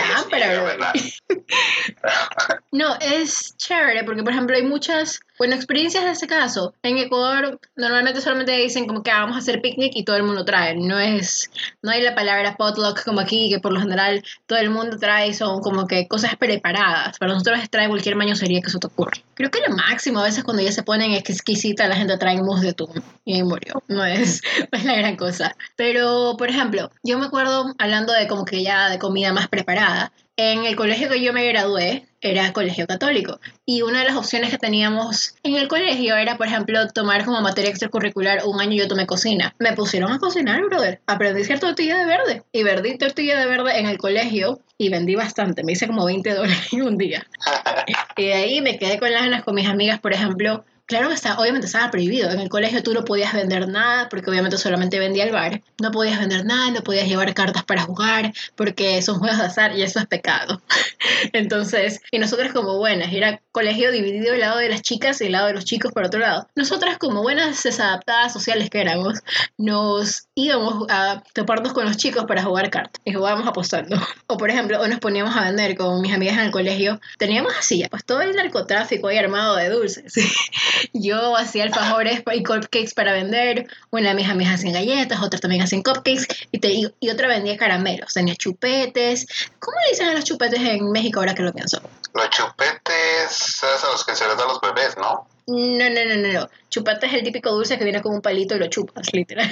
la. 0.79 0.93
No, 2.73 2.97
es 3.01 3.57
chévere 3.57 4.05
porque, 4.05 4.23
por 4.23 4.33
ejemplo, 4.33 4.55
hay 4.57 4.63
muchas, 4.63 5.21
bueno, 5.39 5.55
experiencias 5.55 6.05
de 6.05 6.11
ese 6.13 6.27
caso. 6.27 6.75
En 6.83 6.99
Ecuador 6.99 7.59
normalmente 7.77 8.21
solamente 8.21 8.53
dicen 8.53 8.87
como 8.87 9.03
que 9.03 9.11
ah, 9.11 9.21
vamos 9.21 9.37
a 9.37 9.39
hacer 9.41 9.61
picnic 9.63 9.93
y 9.95 10.05
todo 10.05 10.17
el 10.17 10.23
mundo 10.23 10.45
trae. 10.45 10.75
No 10.77 10.99
es, 10.99 11.51
no 11.83 11.91
hay 11.91 12.03
la 12.03 12.15
palabra 12.15 12.57
potluck 12.57 13.03
como 13.05 13.21
aquí, 13.21 13.49
que 13.51 13.59
por 13.61 13.73
lo 13.73 13.81
general 13.81 14.23
todo 14.47 14.59
el 14.59 14.71
mundo 14.71 14.99
trae, 14.99 15.33
son 15.35 15.61
como 15.61 15.87
que 15.87 16.08
cosas 16.09 16.37
preparadas. 16.37 17.19
Para 17.19 17.33
nosotros 17.33 17.61
es 17.63 17.71
trae 17.71 17.89
cualquier 17.89 18.17
mañosería 18.17 18.61
que 18.61 18.71
se 18.71 18.79
te 18.79 18.87
ocurra. 18.87 19.13
Creo 19.35 19.51
que 19.51 19.61
lo 19.67 19.77
máximo 19.77 20.21
a 20.21 20.25
veces 20.25 20.45
cuando 20.45 20.63
ya 20.63 20.73
se 20.73 20.83
ponen 20.83 21.13
exquisita 21.13 21.87
la 21.89 21.97
gente 21.97 22.17
trae 22.19 22.43
mousse 22.43 22.63
de 22.63 22.71
atún 22.71 23.03
y 23.25 23.35
ahí 23.35 23.43
murió. 23.43 23.83
No 23.89 24.05
es, 24.05 24.43
no 24.73 24.79
es 24.79 24.85
la 24.85 24.97
gran 24.97 25.17
cosa. 25.17 25.55
Pero, 25.77 26.37
por 26.37 26.49
ejemplo, 26.49 26.91
yo 27.03 27.19
me 27.19 27.27
acuerdo 27.27 27.75
hablando 27.79 28.13
de 28.13 28.27
como 28.27 28.45
que 28.45 28.63
ya 28.63 28.89
de 28.91 28.99
comida 28.99 29.33
más 29.33 29.49
preparada. 29.49 30.13
En 30.41 30.65
el 30.67 30.77
colegio 30.77 31.09
que 31.09 31.21
yo 31.21 31.33
me 31.33 31.45
gradué 31.49 32.07
era 32.21 32.53
colegio 32.53 32.87
católico 32.87 33.41
y 33.67 33.83
una 33.83 33.99
de 33.99 34.05
las 34.05 34.15
opciones 34.15 34.51
que 34.51 34.57
teníamos 34.57 35.35
en 35.43 35.57
el 35.57 35.67
colegio 35.67 36.15
era, 36.15 36.37
por 36.37 36.47
ejemplo, 36.47 36.87
tomar 36.87 37.25
como 37.25 37.41
materia 37.41 37.71
extracurricular 37.71 38.43
un 38.45 38.61
año 38.61 38.77
yo 38.77 38.87
tomé 38.87 39.05
cocina. 39.05 39.57
Me 39.59 39.73
pusieron 39.73 40.13
a 40.13 40.21
cocinar, 40.21 40.63
brother. 40.63 41.01
Aprendí 41.09 41.41
a 41.41 41.45
hacer 41.45 41.59
tortilla 41.59 41.99
de 41.99 42.05
verde 42.05 42.43
y 42.53 42.63
vendí 42.63 42.97
tortilla 42.97 43.37
de 43.37 43.47
verde 43.47 43.81
en 43.81 43.87
el 43.87 43.99
colegio 43.99 44.61
y 44.79 44.91
vendí 44.91 45.17
bastante. 45.17 45.65
Me 45.65 45.73
hice 45.73 45.89
como 45.89 46.05
20 46.05 46.33
dólares 46.33 46.73
en 46.73 46.83
un 46.83 46.97
día. 46.97 47.27
Y 48.17 48.27
de 48.27 48.35
ahí 48.35 48.61
me 48.61 48.79
quedé 48.79 48.99
con 48.99 49.13
las 49.13 49.23
ganas 49.23 49.45
con 49.45 49.55
mis 49.55 49.69
amigas, 49.69 50.01
por 50.01 50.13
ejemplo. 50.13 50.65
Claro 50.89 51.09
que 51.09 51.15
está, 51.15 51.39
obviamente 51.39 51.67
estaba 51.67 51.91
prohibido. 51.91 52.31
En 52.31 52.41
el 52.41 52.49
colegio 52.49 52.83
tú 52.83 52.95
no 52.95 53.05
podías 53.05 53.35
vender 53.35 53.69
nada 53.69 54.09
porque 54.09 54.31
obviamente 54.31 54.57
solamente 54.57 54.99
vendía 54.99 55.25
el 55.25 55.33
bar. 55.33 55.61
No 55.83 55.91
podías 55.91 56.19
vender 56.19 56.47
nada, 56.47 56.71
no 56.71 56.81
podías 56.81 57.07
llevar 57.07 57.35
cartas 57.35 57.63
para 57.65 57.83
jugar 57.83 58.33
porque 58.57 59.03
son 59.03 59.19
juegos 59.19 59.37
de 59.37 59.45
azar 59.45 59.77
y 59.77 59.83
eso 59.83 59.99
es 59.99 60.07
pecado. 60.07 60.63
Entonces, 61.35 62.01
y 62.11 62.19
nosotras 62.19 62.55
como 62.55 62.79
buenas, 62.79 63.13
era 63.13 63.43
colegio 63.53 63.93
dividido 63.93 64.33
el 64.33 64.41
lado 64.41 64.57
de 64.57 64.71
las 64.71 64.81
chicas 64.81 65.21
y 65.21 65.27
el 65.27 65.33
lado 65.33 65.49
de 65.49 65.53
los 65.53 65.67
chicos 65.67 65.93
por 65.93 66.07
otro 66.07 66.21
lado. 66.21 66.49
Nosotras 66.57 66.97
como 66.97 67.21
buenas 67.21 67.63
desadaptadas 67.63 68.33
sociales 68.33 68.71
que 68.71 68.81
éramos, 68.81 69.19
nos 69.59 70.28
íbamos 70.39 70.87
a 70.89 71.21
toparnos 71.33 71.73
con 71.73 71.85
los 71.85 71.97
chicos 71.97 72.25
para 72.27 72.45
jugar 72.45 72.71
cartas 72.71 73.01
y 73.05 73.13
jugábamos 73.13 73.49
apostando. 73.49 73.97
O 74.29 74.37
por 74.37 74.51
ejemplo, 74.51 74.81
o 74.81 74.87
nos 74.87 75.01
poníamos 75.01 75.37
a 75.37 75.43
vender 75.43 75.77
con 75.77 76.01
mis 76.01 76.13
amigas 76.13 76.35
en 76.35 76.45
el 76.45 76.51
colegio. 76.53 77.01
Teníamos 77.19 77.53
así, 77.59 77.85
pues 77.91 78.05
todo 78.05 78.21
el 78.21 78.37
narcotráfico 78.37 79.09
ahí 79.09 79.19
armado 79.19 79.57
de 79.57 79.69
dulces. 79.69 80.15
Yo 80.93 81.37
hacía 81.37 81.65
alfajores 81.65 82.23
y 82.33 82.43
cupcakes 82.45 82.95
para 82.95 83.13
vender. 83.13 83.67
Una 83.91 84.11
de 84.11 84.15
mis 84.15 84.29
amigas 84.29 84.55
hacían 84.55 84.75
galletas, 84.75 85.21
otras 85.21 85.41
también 85.41 85.63
hacían 85.63 85.83
cupcakes 85.83 86.27
y, 86.53 86.59
te, 86.61 86.69
y, 86.69 86.95
y 87.01 87.11
otra 87.11 87.27
vendía 87.27 87.57
caramelos. 87.57 88.15
Tenía 88.15 88.37
chupetes. 88.37 89.27
¿Cómo 89.59 89.77
le 89.81 89.91
dicen 89.91 90.07
a 90.07 90.15
los 90.15 90.25
chupetes 90.25 90.61
en 90.61 90.93
México 90.93 91.19
ahora 91.19 91.35
que 91.35 91.43
lo 91.43 91.53
pienso? 91.53 91.81
Los 92.15 92.31
chupetes, 92.31 93.31
¿sabes 93.31 93.83
a 93.83 93.89
los 93.89 94.05
que 94.05 94.15
se 94.15 94.29
les 94.29 94.37
da 94.37 94.45
a 94.45 94.49
los 94.49 94.61
bebés, 94.61 94.97
no? 94.99 95.27
No, 95.49 95.89
no, 95.89 96.05
no, 96.05 96.17
no, 96.17 96.33
no. 96.41 96.49
Chupate 96.69 97.07
es 97.07 97.15
el 97.15 97.23
típico 97.23 97.51
dulce 97.51 97.79
que 97.79 97.85
viene 97.85 98.03
con 98.03 98.13
un 98.15 98.21
palito 98.21 98.55
y 98.55 98.59
lo 98.59 98.67
chupas, 98.67 99.09
literal. 99.15 99.49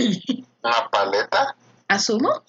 ¿Una 0.62 0.90
paleta? 0.90 1.56
¿Asumo? 1.88 2.42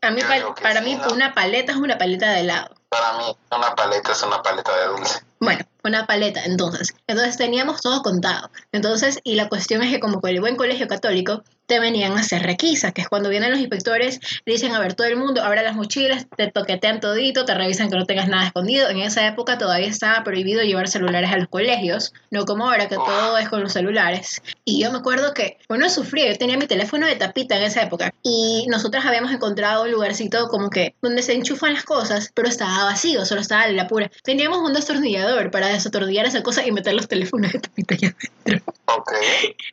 A 0.00 0.10
mí, 0.10 0.22
para 0.60 0.80
sí, 0.80 0.84
mí, 0.84 0.94
¿no? 0.96 1.12
una 1.14 1.32
paleta 1.32 1.72
es 1.72 1.78
una 1.78 1.98
paleta 1.98 2.32
de 2.32 2.40
helado. 2.40 2.74
Para 2.90 3.18
mí, 3.18 3.36
una 3.52 3.74
paleta 3.76 4.12
es 4.12 4.22
una 4.24 4.42
paleta 4.42 4.76
de 4.76 4.86
dulce. 4.88 5.20
Bueno, 5.38 5.64
una 5.84 6.06
paleta, 6.06 6.44
entonces. 6.44 6.92
Entonces 7.06 7.36
teníamos 7.38 7.80
todo 7.80 8.02
contado. 8.02 8.50
Entonces, 8.72 9.20
y 9.24 9.36
la 9.36 9.48
cuestión 9.48 9.82
es 9.82 9.90
que 9.90 10.00
como 10.00 10.20
con 10.20 10.30
el 10.30 10.40
buen 10.40 10.56
colegio 10.56 10.86
católico, 10.86 11.42
te 11.66 11.78
venían 11.78 12.18
a 12.18 12.20
hacer 12.20 12.42
requisa, 12.42 12.90
que 12.90 13.02
es 13.02 13.08
cuando 13.08 13.28
vienen 13.30 13.52
los 13.52 13.60
inspectores, 13.60 14.18
dicen, 14.44 14.74
a 14.74 14.80
ver, 14.80 14.94
todo 14.94 15.06
el 15.06 15.16
mundo, 15.16 15.40
abra 15.42 15.62
las 15.62 15.76
mochilas, 15.76 16.26
te 16.36 16.50
toquetean 16.50 16.98
todito, 16.98 17.44
te 17.44 17.54
revisan 17.54 17.88
que 17.88 17.96
no 17.96 18.06
tengas 18.06 18.26
nada 18.26 18.48
escondido. 18.48 18.88
En 18.88 18.98
esa 18.98 19.24
época 19.24 19.56
todavía 19.56 19.86
estaba 19.86 20.24
prohibido 20.24 20.62
llevar 20.62 20.88
celulares 20.88 21.30
a 21.30 21.36
los 21.36 21.46
colegios, 21.46 22.12
no 22.32 22.44
como 22.44 22.68
ahora 22.68 22.88
que 22.88 22.96
todo 22.96 23.38
es 23.38 23.48
con 23.48 23.62
los 23.62 23.72
celulares. 23.72 24.42
Y 24.64 24.82
yo 24.82 24.90
me 24.90 24.98
acuerdo 24.98 25.32
que 25.32 25.58
uno 25.68 25.88
sufría, 25.88 26.30
yo 26.30 26.36
tenía 26.36 26.58
mi 26.58 26.66
teléfono 26.66 27.06
de 27.06 27.14
tapita 27.14 27.56
en 27.56 27.62
esa 27.62 27.82
época, 27.82 28.12
y 28.24 28.66
nosotros 28.68 29.06
habíamos 29.06 29.30
encontrado 29.30 29.84
un 29.84 29.92
lugarcito 29.92 30.48
como 30.48 30.70
que 30.70 30.96
donde 31.00 31.22
se 31.22 31.34
enchufan 31.34 31.74
las 31.74 31.84
cosas, 31.84 32.32
pero 32.34 32.48
estaba 32.48 32.79
vacío, 32.84 33.24
solo 33.26 33.40
estaba 33.40 33.66
la 33.68 33.86
pura. 33.88 34.10
Teníamos 34.22 34.58
un 34.58 34.72
destornillador 34.74 35.50
para 35.50 35.68
desatornillar 35.68 36.26
esa 36.26 36.42
cosa 36.42 36.64
y 36.66 36.72
meter 36.72 36.94
los 36.94 37.08
teléfonos 37.08 37.52
de 37.52 37.58
tapita 37.60 37.94
allá 37.94 38.14
adentro. 38.44 38.72
Ok. 38.86 39.12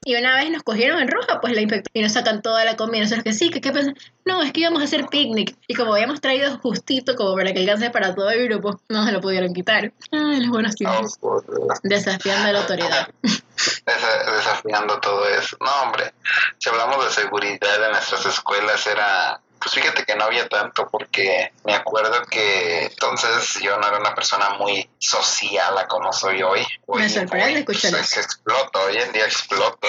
Y 0.06 0.16
una 0.16 0.36
vez 0.36 0.50
nos 0.52 0.64
cogieron 0.64 1.00
en 1.00 1.08
roja, 1.08 1.42
pues 1.42 1.54
la 1.54 1.62
inspectora, 1.62 1.92
y 1.94 2.02
nos 2.02 2.14
sacan 2.14 2.42
toda 2.42 2.64
la 2.66 2.76
comida. 2.78 3.02
Nosotros 3.04 3.24
que 3.24 3.34
sí, 3.34 3.50
que 3.50 3.62
qué 3.62 3.72
pasa. 3.72 3.94
No, 4.26 4.42
es 4.44 4.52
que 4.52 4.62
íbamos 4.62 4.82
a 4.82 4.86
hacer 4.86 5.06
picnic. 5.08 5.56
Y 5.68 5.74
como 5.74 5.94
habíamos 5.94 6.22
traído 6.22 6.58
justito, 6.60 7.16
como 7.16 7.36
para 7.36 7.54
que 7.54 7.60
alcance 7.62 7.90
para 7.90 8.14
todo 8.14 8.30
el 8.30 8.48
grupo, 8.48 8.80
no 8.90 9.06
se 9.06 9.12
lo 9.12 9.22
pudieron 9.22 9.54
quitar. 9.54 9.92
Ay, 10.12 10.42
los 10.42 10.50
buenos 10.50 10.74
Oh, 10.74 10.76
tiempos. 10.76 11.18
Dios. 11.22 11.80
Desafiando 11.84 12.50
a 12.50 12.52
la 12.52 12.60
autoridad. 12.60 13.10
Desa- 13.24 14.36
desafiando 14.36 15.00
todo 15.00 15.28
eso. 15.28 15.58
No, 15.60 15.72
hombre, 15.84 16.14
si 16.60 16.70
hablamos 16.70 17.04
de 17.06 17.12
seguridad 17.12 17.86
en 17.86 17.92
nuestras 17.92 18.26
escuelas 18.26 18.86
era... 18.86 19.42
Pues 19.60 19.74
fíjate 19.74 20.04
que 20.04 20.16
no 20.16 20.26
había 20.26 20.48
tanto 20.48 20.88
porque 20.90 21.52
me 21.64 21.74
acuerdo 21.74 22.24
que 22.26 22.86
entonces 22.86 23.60
yo 23.62 23.78
no 23.78 23.88
era 23.88 23.98
una 23.98 24.14
persona 24.14 24.52
muy 24.52 24.90
social 25.00 25.78
a 25.78 25.88
como 25.88 26.14
soy 26.14 26.44
hoy. 26.44 26.66
hoy 26.86 27.02
Me 27.02 27.10
sorprende 27.10 27.60
escuchar 27.60 27.92
pues, 27.92 28.12
eso. 28.12 28.20
exploto, 28.22 28.80
hoy 28.82 28.98
en 28.98 29.12
día 29.12 29.26
exploto. 29.26 29.88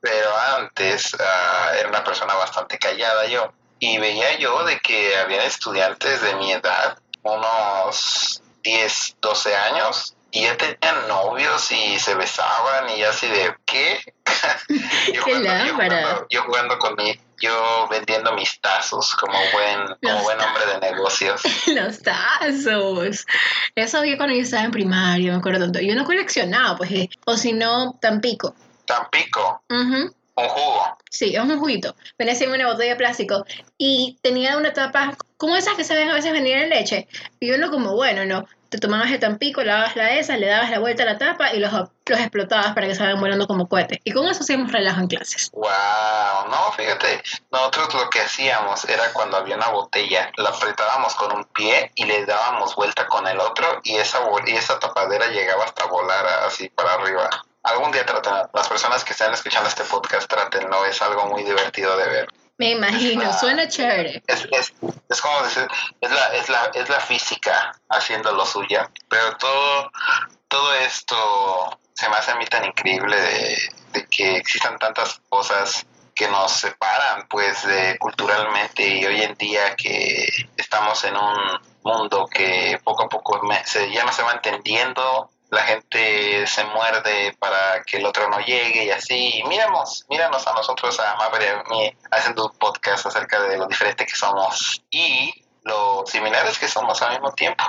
Pero 0.00 0.36
antes 0.56 1.16
ah, 1.18 1.72
era 1.78 1.88
una 1.88 2.04
persona 2.04 2.34
bastante 2.34 2.78
callada 2.78 3.26
yo. 3.26 3.52
Y 3.78 3.98
veía 3.98 4.38
yo 4.38 4.64
de 4.64 4.78
que 4.80 5.16
había 5.16 5.44
estudiantes 5.44 6.22
de 6.22 6.34
mi 6.36 6.52
edad, 6.52 6.98
unos 7.22 8.42
10, 8.62 9.16
12 9.20 9.56
años, 9.56 10.15
y 10.36 10.42
ya 10.42 10.54
tenían 10.58 11.08
novios 11.08 11.72
y 11.72 11.98
se 11.98 12.14
besaban 12.14 12.90
y 12.90 13.02
así 13.02 13.26
de 13.26 13.54
¿qué? 13.64 13.98
yo, 15.14 15.24
Qué 15.24 15.32
jugando, 15.32 15.64
yo, 15.64 15.74
jugando, 15.74 16.26
yo 16.28 16.42
jugando 16.42 16.78
con 16.78 16.94
mi, 16.96 17.18
yo 17.40 17.88
vendiendo 17.90 18.34
mis 18.34 18.60
tazos 18.60 19.14
como 19.14 19.38
buen, 19.52 19.86
como 20.02 20.14
Los 20.14 20.22
buen 20.24 20.38
hombre 20.38 20.66
de 20.66 20.92
negocios. 20.92 21.40
Los 21.68 22.02
tazos. 22.02 23.24
Eso 23.74 24.02
vi 24.02 24.18
cuando 24.18 24.34
yo 24.34 24.42
estaba 24.42 24.64
en 24.64 24.72
primaria, 24.72 25.32
me 25.32 25.38
acuerdo 25.38 25.60
tanto. 25.60 25.80
Yo 25.80 25.94
no 25.94 26.04
coleccionaba, 26.04 26.76
pues, 26.76 26.90
eh, 26.90 27.08
o 27.24 27.38
si 27.38 27.54
no, 27.54 27.96
Tampico. 27.98 28.54
Tampico, 28.84 29.62
Ujú. 29.70 30.14
un 30.36 30.48
jugo. 30.48 30.98
Sí, 31.08 31.34
es 31.34 31.40
un 31.40 31.58
juguito. 31.58 31.96
Venía 32.18 32.34
en 32.34 32.50
una 32.50 32.66
botella 32.66 32.90
de 32.90 32.96
plástico 32.96 33.46
y 33.78 34.18
tenía 34.20 34.58
una 34.58 34.74
tapa 34.74 35.16
como 35.38 35.56
esas 35.56 35.74
que 35.74 35.84
se 35.84 35.94
ven 35.94 36.10
a 36.10 36.14
veces 36.14 36.32
venir 36.32 36.58
en 36.58 36.68
leche. 36.68 37.08
Y 37.40 37.50
uno 37.52 37.70
como, 37.70 37.94
bueno, 37.94 38.26
no. 38.26 38.46
Te 38.68 38.78
tomabas 38.78 39.10
el 39.10 39.20
tampico, 39.20 39.62
lavabas 39.62 39.94
la 39.94 40.14
esa, 40.16 40.36
le 40.36 40.48
dabas 40.48 40.70
la 40.70 40.80
vuelta 40.80 41.04
a 41.04 41.06
la 41.06 41.18
tapa 41.18 41.52
y 41.52 41.60
los, 41.60 41.72
los 41.72 42.20
explotabas 42.20 42.74
para 42.74 42.86
que 42.86 42.94
salgan 42.94 43.20
volando 43.20 43.46
como 43.46 43.68
cohetes. 43.68 43.98
Y 44.04 44.12
con 44.12 44.26
eso 44.26 44.42
hacíamos 44.42 44.72
relajo 44.72 45.00
en 45.00 45.06
clases. 45.06 45.50
Wow, 45.52 46.50
no, 46.50 46.72
fíjate, 46.72 47.22
nosotros 47.52 47.94
lo 47.94 48.10
que 48.10 48.20
hacíamos 48.20 48.84
era 48.86 49.12
cuando 49.12 49.36
había 49.36 49.56
una 49.56 49.68
botella, 49.68 50.32
la 50.36 50.50
apretábamos 50.50 51.14
con 51.14 51.32
un 51.32 51.44
pie 51.44 51.92
y 51.94 52.04
le 52.04 52.26
dábamos 52.26 52.74
vuelta 52.74 53.06
con 53.06 53.26
el 53.26 53.38
otro 53.38 53.80
y 53.84 53.96
esa, 53.96 54.18
y 54.46 54.50
esa 54.50 54.78
tapadera 54.78 55.26
llegaba 55.28 55.64
hasta 55.64 55.86
volar 55.86 56.26
así 56.46 56.68
para 56.70 56.94
arriba. 56.94 57.30
Algún 57.62 57.90
día 57.92 58.06
traten, 58.06 58.32
las 58.52 58.68
personas 58.68 59.04
que 59.04 59.12
están 59.12 59.32
escuchando 59.32 59.68
este 59.68 59.84
podcast, 59.84 60.28
tratenlo, 60.28 60.84
es 60.86 61.02
algo 61.02 61.26
muy 61.26 61.42
divertido 61.42 61.96
de 61.96 62.08
ver. 62.08 62.28
Me 62.58 62.70
imagino, 62.70 63.32
suena 63.38 63.68
chévere. 63.68 64.22
Es, 64.26 64.48
es, 64.50 64.72
es 65.10 65.20
como 65.20 65.42
decir, 65.42 65.66
es 66.00 66.10
la, 66.10 66.26
es, 66.36 66.48
la, 66.48 66.70
es 66.74 66.88
la 66.88 67.00
física 67.00 67.72
haciendo 67.90 68.32
lo 68.32 68.46
suya, 68.46 68.90
pero 69.08 69.36
todo, 69.36 69.90
todo 70.48 70.74
esto 70.74 71.78
se 71.94 72.08
me 72.08 72.16
hace 72.16 72.30
a 72.30 72.36
mí 72.36 72.46
tan 72.46 72.64
increíble 72.64 73.20
de, 73.20 73.58
de 73.92 74.06
que 74.06 74.36
existan 74.36 74.78
tantas 74.78 75.20
cosas 75.28 75.86
que 76.14 76.28
nos 76.28 76.50
separan 76.50 77.26
pues 77.28 77.62
de 77.66 77.98
culturalmente 77.98 78.86
y 78.88 79.04
hoy 79.04 79.20
en 79.22 79.34
día 79.34 79.76
que 79.76 80.26
estamos 80.56 81.04
en 81.04 81.14
un 81.14 81.36
mundo 81.82 82.26
que 82.26 82.80
poco 82.82 83.04
a 83.04 83.08
poco 83.10 83.42
me- 83.42 83.64
se, 83.66 83.90
ya 83.92 84.02
no 84.04 84.12
se 84.14 84.22
va 84.22 84.32
entendiendo 84.32 85.30
la 85.56 85.62
gente 85.62 86.46
se 86.46 86.64
muerde 86.64 87.34
para 87.38 87.82
que 87.84 87.96
el 87.96 88.06
otro 88.06 88.28
no 88.28 88.38
llegue 88.40 88.84
y 88.84 88.90
así. 88.90 89.38
Y 89.38 89.44
míranos 89.44 90.04
a 90.46 90.52
nosotros, 90.52 91.00
a 91.00 91.16
Maverick 91.16 91.64
y 91.72 91.96
haciendo 92.10 92.46
un 92.46 92.58
podcast 92.58 93.06
acerca 93.06 93.40
de 93.40 93.56
lo 93.56 93.66
diferente 93.66 94.04
que 94.04 94.14
somos 94.14 94.82
y 94.90 95.32
lo 95.64 96.04
similares 96.06 96.58
que 96.58 96.68
somos 96.68 97.00
al 97.02 97.12
mismo 97.12 97.32
tiempo. 97.32 97.64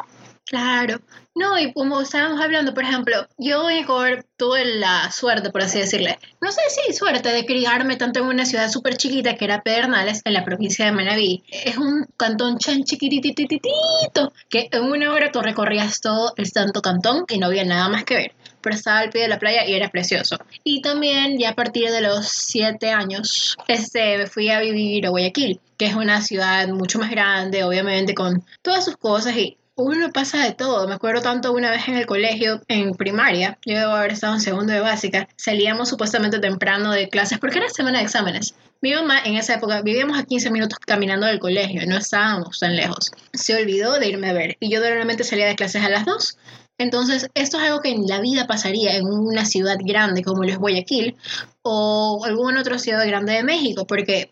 Claro. 0.47 1.01
No, 1.35 1.59
y 1.59 1.73
como 1.73 1.99
estábamos 1.99 2.41
hablando, 2.41 2.73
por 2.73 2.85
ejemplo, 2.85 3.27
yo 3.37 3.69
Ecuador 3.69 4.25
tuve 4.37 4.63
la 4.63 5.11
suerte, 5.11 5.49
por 5.49 5.61
así 5.61 5.77
decirle, 5.77 6.17
no 6.39 6.51
sé 6.53 6.61
si 6.69 6.93
suerte 6.93 7.29
de 7.29 7.45
criarme 7.45 7.97
tanto 7.97 8.21
en 8.21 8.27
una 8.27 8.45
ciudad 8.45 8.71
súper 8.71 8.95
chiquita 8.95 9.35
que 9.35 9.43
era 9.43 9.61
Pedernales, 9.61 10.21
en 10.23 10.33
la 10.33 10.45
provincia 10.45 10.85
de 10.85 10.93
Manabí. 10.93 11.43
Es 11.51 11.77
un 11.77 12.07
cantón 12.15 12.59
chan 12.59 12.85
chiquititititito, 12.85 14.31
que 14.47 14.69
en 14.71 14.83
una 14.83 15.11
hora 15.11 15.31
tú 15.33 15.41
recorrías 15.41 15.99
todo 15.99 16.33
el 16.37 16.45
santo 16.45 16.81
cantón 16.81 17.25
y 17.27 17.39
no 17.39 17.47
había 17.47 17.65
nada 17.65 17.89
más 17.89 18.05
que 18.05 18.15
ver. 18.15 18.31
Pero 18.61 18.75
estaba 18.75 18.99
al 18.99 19.09
pie 19.09 19.23
de 19.23 19.27
la 19.27 19.39
playa 19.39 19.65
y 19.67 19.73
era 19.73 19.89
precioso. 19.89 20.37
Y 20.63 20.81
también, 20.81 21.37
ya 21.37 21.49
a 21.49 21.55
partir 21.55 21.91
de 21.91 22.01
los 22.01 22.25
siete 22.25 22.91
años, 22.91 23.57
este, 23.67 24.17
me 24.17 24.27
fui 24.27 24.49
a 24.49 24.61
vivir 24.61 25.05
a 25.05 25.09
Guayaquil, 25.09 25.59
que 25.77 25.87
es 25.87 25.95
una 25.95 26.21
ciudad 26.21 26.69
mucho 26.69 26.99
más 26.99 27.11
grande, 27.11 27.65
obviamente, 27.65 28.15
con 28.15 28.45
todas 28.61 28.85
sus 28.85 28.95
cosas 28.95 29.35
y 29.35 29.57
uno 29.77 30.09
pasa 30.11 30.43
de 30.43 30.53
todo. 30.53 30.87
Me 30.87 30.95
acuerdo 30.95 31.21
tanto 31.21 31.53
una 31.53 31.71
vez 31.71 31.87
en 31.87 31.95
el 31.95 32.05
colegio, 32.05 32.61
en 32.67 32.93
primaria, 32.93 33.57
yo 33.65 33.77
debo 33.77 33.91
haber 33.91 34.11
estado 34.11 34.33
en 34.33 34.41
segundo 34.41 34.73
de 34.73 34.79
básica, 34.79 35.29
salíamos 35.37 35.87
supuestamente 35.87 36.39
temprano 36.39 36.91
de 36.91 37.07
clases 37.09 37.37
porque 37.37 37.59
era 37.59 37.69
semana 37.69 37.99
de 37.99 38.05
exámenes. 38.05 38.55
Mi 38.81 38.93
mamá 38.93 39.19
en 39.23 39.35
esa 39.35 39.55
época 39.55 39.81
vivíamos 39.81 40.19
a 40.19 40.23
15 40.23 40.49
minutos 40.49 40.79
caminando 40.79 41.27
del 41.27 41.39
colegio, 41.39 41.81
no 41.87 41.97
estábamos 41.97 42.59
tan 42.59 42.75
lejos. 42.75 43.11
Se 43.33 43.55
olvidó 43.55 43.99
de 43.99 44.07
irme 44.07 44.29
a 44.29 44.33
ver 44.33 44.57
y 44.59 44.71
yo 44.71 44.79
normalmente 44.79 45.23
salía 45.23 45.45
de 45.45 45.55
clases 45.55 45.83
a 45.83 45.89
las 45.89 46.05
2. 46.05 46.37
Entonces, 46.79 47.29
esto 47.33 47.57
es 47.57 47.63
algo 47.63 47.81
que 47.81 47.89
en 47.89 48.05
la 48.05 48.19
vida 48.19 48.45
pasaría 48.45 48.95
en 48.95 49.05
una 49.05 49.45
ciudad 49.45 49.77
grande 49.79 50.23
como 50.23 50.43
lo 50.43 50.49
es 50.49 50.57
Guayaquil 50.57 51.15
o 51.63 52.23
alguna 52.23 52.61
otra 52.61 52.77
ciudad 52.77 53.05
grande 53.07 53.33
de 53.33 53.43
México, 53.43 53.87
porque 53.87 54.31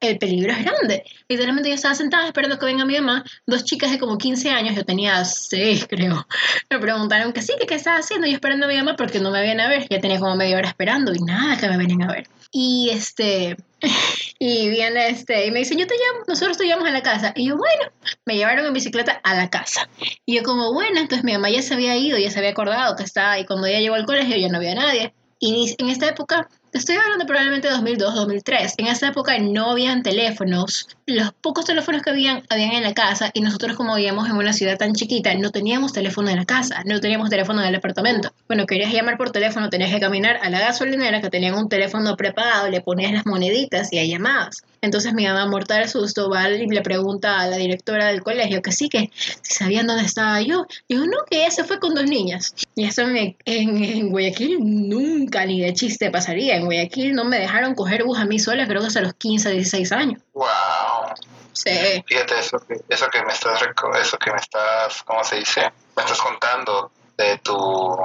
el 0.00 0.18
peligro 0.18 0.52
es 0.52 0.64
grande. 0.64 1.04
Literalmente 1.28 1.68
yo 1.68 1.74
estaba 1.74 1.94
sentada 1.94 2.26
esperando 2.26 2.58
que 2.58 2.66
venga 2.66 2.84
mi 2.84 2.94
mamá, 2.94 3.24
dos 3.46 3.64
chicas 3.64 3.90
de 3.90 3.98
como 3.98 4.18
15 4.18 4.50
años, 4.50 4.76
yo 4.76 4.84
tenía 4.84 5.24
6 5.24 5.86
creo, 5.88 6.26
me 6.70 6.78
preguntaron 6.78 7.32
que 7.32 7.42
sí, 7.42 7.54
que 7.58 7.66
qué 7.66 7.74
estaba 7.74 7.98
haciendo, 7.98 8.26
yo 8.26 8.34
esperando 8.34 8.66
a 8.66 8.68
mi 8.68 8.76
mamá 8.76 8.96
porque 8.96 9.20
no 9.20 9.30
me 9.30 9.38
habían 9.38 9.60
a 9.60 9.68
ver, 9.68 9.86
ya 9.88 10.00
tenía 10.00 10.18
como 10.18 10.36
media 10.36 10.56
hora 10.56 10.68
esperando 10.68 11.14
y 11.14 11.20
nada 11.20 11.56
que 11.56 11.68
me 11.68 11.78
vienen 11.78 12.02
a 12.02 12.12
ver. 12.12 12.28
Y 12.52 12.90
este, 12.92 13.56
y 14.38 14.68
viene 14.68 15.08
este, 15.08 15.46
y 15.46 15.50
me 15.50 15.60
dicen, 15.60 15.78
yo 15.78 15.86
te 15.86 15.94
llamo, 15.94 16.24
nosotros 16.28 16.56
te 16.56 16.64
llevamos 16.64 16.88
a 16.88 16.92
la 16.92 17.02
casa. 17.02 17.32
Y 17.34 17.48
yo, 17.48 17.56
bueno, 17.56 17.92
me 18.24 18.36
llevaron 18.36 18.66
en 18.66 18.72
bicicleta 18.72 19.20
a 19.24 19.34
la 19.34 19.50
casa. 19.50 19.88
Y 20.24 20.36
yo 20.36 20.42
como, 20.42 20.72
bueno, 20.72 21.00
entonces 21.00 21.24
mi 21.24 21.32
mamá 21.32 21.50
ya 21.50 21.62
se 21.62 21.74
había 21.74 21.96
ido, 21.96 22.18
ya 22.18 22.30
se 22.30 22.38
había 22.38 22.50
acordado 22.50 22.96
que 22.96 23.02
estaba, 23.02 23.38
y 23.38 23.44
cuando 23.44 23.66
ella 23.66 23.80
llegó 23.80 23.94
al 23.94 24.06
colegio 24.06 24.36
ya 24.36 24.48
no 24.48 24.58
había 24.58 24.74
nadie. 24.74 25.12
Y 25.38 25.74
en 25.78 25.90
esta 25.90 26.08
época, 26.08 26.48
estoy 26.72 26.96
hablando 26.96 27.26
probablemente 27.26 27.68
de 27.68 27.74
2002, 27.74 28.14
2003, 28.14 28.74
en 28.78 28.86
esa 28.86 29.08
época 29.08 29.38
no 29.38 29.70
habían 29.70 30.02
teléfonos, 30.02 30.88
los 31.06 31.32
pocos 31.32 31.64
teléfonos 31.64 32.02
que 32.02 32.10
habían, 32.10 32.42
habían 32.48 32.72
en 32.72 32.82
la 32.82 32.94
casa 32.94 33.30
y 33.32 33.40
nosotros 33.40 33.76
como 33.76 33.94
vivíamos 33.94 34.28
en 34.28 34.36
una 34.36 34.52
ciudad 34.52 34.76
tan 34.76 34.92
chiquita, 34.92 35.34
no 35.34 35.50
teníamos 35.50 35.92
teléfono 35.92 36.30
en 36.30 36.36
la 36.36 36.44
casa, 36.44 36.82
no 36.84 37.00
teníamos 37.00 37.30
teléfono 37.30 37.62
en 37.62 37.68
el 37.68 37.74
apartamento. 37.74 38.32
Bueno, 38.48 38.66
querías 38.66 38.92
llamar 38.92 39.16
por 39.16 39.30
teléfono, 39.30 39.70
tenías 39.70 39.90
que 39.90 40.00
caminar 40.00 40.38
a 40.42 40.50
la 40.50 40.60
gasolinera 40.60 41.20
que 41.20 41.30
tenían 41.30 41.54
un 41.54 41.68
teléfono 41.68 42.16
prepagado, 42.16 42.68
le 42.68 42.80
ponías 42.80 43.12
las 43.12 43.26
moneditas 43.26 43.92
y 43.92 43.98
ahí 43.98 44.10
llamabas. 44.10 44.62
Entonces 44.82 45.14
mi 45.14 45.26
mamá, 45.26 45.46
mortal 45.46 45.82
de 45.82 45.88
susto, 45.88 46.30
va 46.30 46.48
y 46.48 46.66
le 46.66 46.82
pregunta 46.82 47.40
a 47.40 47.46
la 47.48 47.56
directora 47.56 48.06
del 48.06 48.22
colegio 48.22 48.62
que 48.62 48.72
sí, 48.72 48.88
que 48.88 49.10
si 49.42 49.54
sabían 49.54 49.86
dónde 49.86 50.04
estaba 50.04 50.40
yo. 50.42 50.66
Dijo, 50.88 51.04
no, 51.06 51.18
que 51.28 51.38
ella 51.38 51.50
se 51.50 51.64
fue 51.64 51.80
con 51.80 51.94
dos 51.94 52.04
niñas. 52.04 52.54
Y 52.74 52.84
eso 52.84 53.02
en, 53.02 53.36
en, 53.44 53.82
en 53.82 54.10
Guayaquil 54.10 54.58
nunca 54.60 55.44
ni 55.46 55.60
de 55.60 55.72
chiste 55.72 56.10
pasaría. 56.10 56.60
En 56.66 56.78
Guayaquil 56.78 57.14
no 57.14 57.24
me 57.24 57.38
dejaron 57.38 57.74
coger 57.74 58.02
bus 58.02 58.18
a 58.18 58.24
mí 58.24 58.40
sola, 58.40 58.66
creo 58.66 58.80
que 58.80 58.88
hasta 58.88 59.00
los 59.00 59.14
15, 59.14 59.50
16 59.50 59.92
años. 59.92 60.20
Wow. 60.34 61.14
Sí. 61.52 62.04
Fíjate, 62.06 62.38
eso 62.40 62.58
que, 62.66 62.80
eso 62.88 63.08
que 63.08 63.22
me 63.24 63.32
estás, 63.32 63.62
eso 64.00 64.18
que 64.18 64.30
me 64.32 64.36
estás, 64.36 65.02
¿cómo 65.04 65.22
se 65.24 65.36
dice? 65.36 65.72
Me 65.96 66.02
estás 66.02 66.20
contando 66.20 66.90
de 67.16 67.38
tu, 67.38 67.96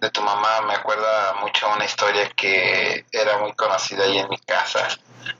de 0.00 0.10
tu 0.10 0.20
mamá, 0.20 0.60
me 0.66 0.74
acuerda 0.74 1.34
mucho 1.40 1.66
una 1.74 1.86
historia 1.86 2.28
que 2.36 3.06
era 3.10 3.38
muy 3.38 3.52
conocida 3.54 4.04
ahí 4.04 4.18
en 4.18 4.28
mi 4.28 4.38
casa. 4.38 4.86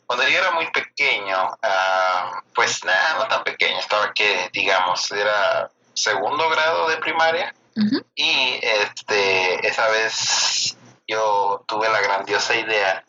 Cuando 0.07 0.27
yo 0.27 0.39
era 0.39 0.51
muy 0.53 0.69
pequeño, 0.71 1.51
uh, 1.51 2.41
pues 2.55 2.83
nada, 2.85 3.19
no 3.19 3.29
tan 3.29 3.45
pequeño, 3.45 3.79
estaba 3.79 4.13
que, 4.15 4.49
digamos, 4.53 5.13
era 5.13 5.71
segundo 5.93 6.49
grado 6.49 6.89
de 6.89 6.97
primaria. 6.97 7.55
Y 8.15 8.61
este, 8.63 9.67
esa 9.67 9.89
vez 9.89 10.77
yo 11.11 11.65
tuve 11.67 11.89
la 11.89 12.01
grandiosa 12.01 12.55
idea 12.55 13.05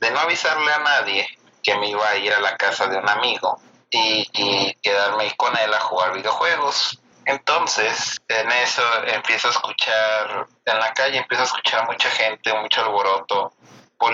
de 0.00 0.10
no 0.10 0.20
avisarle 0.20 0.72
a 0.72 0.78
nadie 0.80 1.26
que 1.62 1.76
me 1.76 1.88
iba 1.88 2.06
a 2.06 2.16
ir 2.16 2.32
a 2.32 2.40
la 2.40 2.56
casa 2.56 2.86
de 2.88 2.98
un 2.98 3.08
amigo 3.08 3.60
y, 3.90 4.74
quedarme 4.82 5.32
con 5.36 5.56
él 5.56 5.72
a 5.72 5.80
jugar 5.80 6.12
videojuegos. 6.14 7.00
Entonces, 7.26 8.20
en 8.28 8.50
eso 8.50 8.82
empiezo 9.06 9.48
a 9.48 9.50
escuchar, 9.52 10.46
en 10.64 10.78
la 10.78 10.92
calle 10.92 11.18
empiezo 11.18 11.44
a 11.44 11.46
escuchar 11.46 11.86
mucha 11.86 12.10
gente, 12.10 12.52
mucho 12.54 12.82
alboroto. 12.82 13.52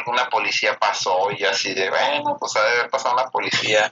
Una 0.07 0.29
policía 0.29 0.79
pasó 0.79 1.33
y 1.37 1.45
así 1.45 1.75
de, 1.75 1.91
bueno, 1.91 2.37
pues 2.39 2.55
ha 2.55 2.63
de 2.63 2.71
haber 2.73 2.91
pasado 2.91 3.15
una 3.15 3.29
policía. 3.31 3.91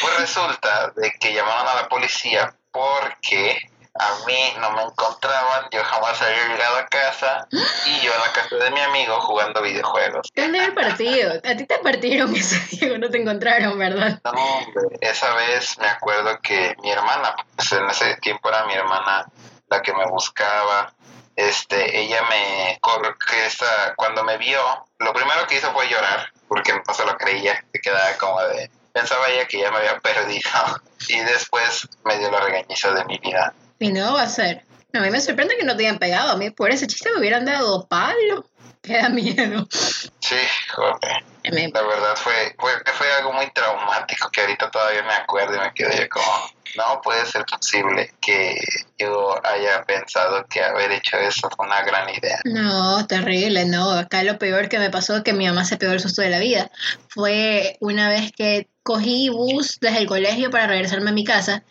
Pues 0.00 0.18
resulta 0.18 0.90
de 0.96 1.12
que 1.20 1.34
llamaron 1.34 1.68
a 1.68 1.74
la 1.74 1.88
policía 1.88 2.56
porque 2.72 3.58
a 3.96 4.26
mí 4.26 4.54
no 4.60 4.72
me 4.72 4.82
encontraban, 4.82 5.68
yo 5.70 5.82
jamás 5.84 6.20
había 6.20 6.48
llegado 6.48 6.78
a 6.78 6.86
casa 6.86 7.46
y 7.52 8.00
yo 8.00 8.12
en 8.12 8.20
la 8.20 8.32
casa 8.32 8.56
de 8.56 8.70
mi 8.72 8.80
amigo 8.80 9.20
jugando 9.20 9.62
videojuegos. 9.62 10.32
¿Dónde 10.34 10.64
el 10.64 10.74
partido? 10.74 11.34
A 11.44 11.56
ti 11.56 11.64
te 11.64 11.78
partieron 11.78 12.34
ese 12.34 12.58
día, 12.76 12.98
no 12.98 13.08
te 13.08 13.22
encontraron, 13.22 13.78
¿verdad? 13.78 14.20
No, 14.24 14.32
hombre, 14.32 14.98
esa 15.00 15.32
vez 15.36 15.78
me 15.78 15.86
acuerdo 15.86 16.40
que 16.40 16.74
mi 16.82 16.90
hermana, 16.90 17.36
pues 17.54 17.72
en 17.72 17.88
ese 17.88 18.16
tiempo 18.16 18.48
era 18.48 18.66
mi 18.66 18.74
hermana 18.74 19.26
la 19.68 19.80
que 19.80 19.92
me 19.92 20.06
buscaba, 20.06 20.92
este, 21.36 22.00
ella 22.00 22.22
me, 22.28 22.80
que 23.28 23.46
esta, 23.46 23.94
cuando 23.94 24.24
me 24.24 24.38
vio, 24.38 24.60
lo 24.98 25.12
primero 25.12 25.46
que 25.46 25.56
hizo 25.56 25.72
fue 25.72 25.88
llorar, 25.88 26.32
porque 26.48 26.72
no 26.72 26.94
se 26.94 27.06
lo 27.06 27.16
creía, 27.16 27.64
se 27.72 27.80
quedaba 27.80 28.16
como 28.18 28.42
de, 28.42 28.70
pensaba 28.92 29.28
ella 29.28 29.46
que 29.46 29.60
ya 29.60 29.70
me 29.70 29.78
había 29.78 30.00
perdido, 30.00 30.50
y 31.08 31.20
después 31.20 31.88
me 32.04 32.18
dio 32.18 32.30
la 32.32 32.40
regañiza 32.40 32.90
de 32.90 33.04
mi 33.04 33.18
vida 33.18 33.54
y 33.78 33.92
no 33.92 34.14
va 34.14 34.22
a 34.22 34.28
ser. 34.28 34.64
A 34.92 35.00
mí 35.00 35.10
me 35.10 35.20
sorprende 35.20 35.56
que 35.56 35.64
no 35.64 35.76
te 35.76 35.86
hayan 35.86 35.98
pegado. 35.98 36.30
A 36.30 36.36
mí 36.36 36.50
por 36.50 36.70
ese 36.70 36.86
chiste 36.86 37.10
me 37.12 37.18
hubieran 37.18 37.44
dado 37.44 37.86
palo. 37.88 38.46
Que 38.84 38.98
da 38.98 39.08
miedo. 39.08 39.66
Sí, 39.70 40.36
joder. 40.74 41.24
La 41.42 41.82
verdad 41.82 42.16
fue, 42.16 42.54
fue, 42.58 42.70
fue 42.92 43.10
algo 43.14 43.32
muy 43.32 43.50
traumático 43.52 44.28
que 44.30 44.42
ahorita 44.42 44.70
todavía 44.70 45.02
me 45.04 45.14
acuerdo 45.14 45.56
y 45.56 45.58
me 45.58 45.72
quedé 45.72 46.06
como, 46.10 46.50
no 46.76 47.00
puede 47.02 47.24
ser 47.24 47.46
posible 47.46 48.12
que 48.20 48.60
yo 48.98 49.40
haya 49.42 49.82
pensado 49.84 50.44
que 50.50 50.62
haber 50.62 50.92
hecho 50.92 51.16
eso 51.16 51.48
fue 51.56 51.64
una 51.64 51.82
gran 51.82 52.10
idea. 52.10 52.40
No, 52.44 53.06
terrible, 53.06 53.64
no. 53.64 53.90
Acá 53.90 54.22
lo 54.22 54.38
peor 54.38 54.68
que 54.68 54.78
me 54.78 54.90
pasó 54.90 55.22
que 55.22 55.32
mi 55.32 55.46
mamá 55.46 55.64
se 55.64 55.78
pegó 55.78 55.92
el 55.92 56.00
susto 56.00 56.20
de 56.20 56.28
la 56.28 56.38
vida. 56.38 56.70
Fue 57.08 57.78
una 57.80 58.10
vez 58.10 58.32
que 58.32 58.68
cogí 58.82 59.30
bus 59.30 59.78
desde 59.80 59.96
el 59.96 60.06
colegio 60.06 60.50
para 60.50 60.66
regresarme 60.66 61.08
a 61.08 61.14
mi 61.14 61.24
casa 61.24 61.64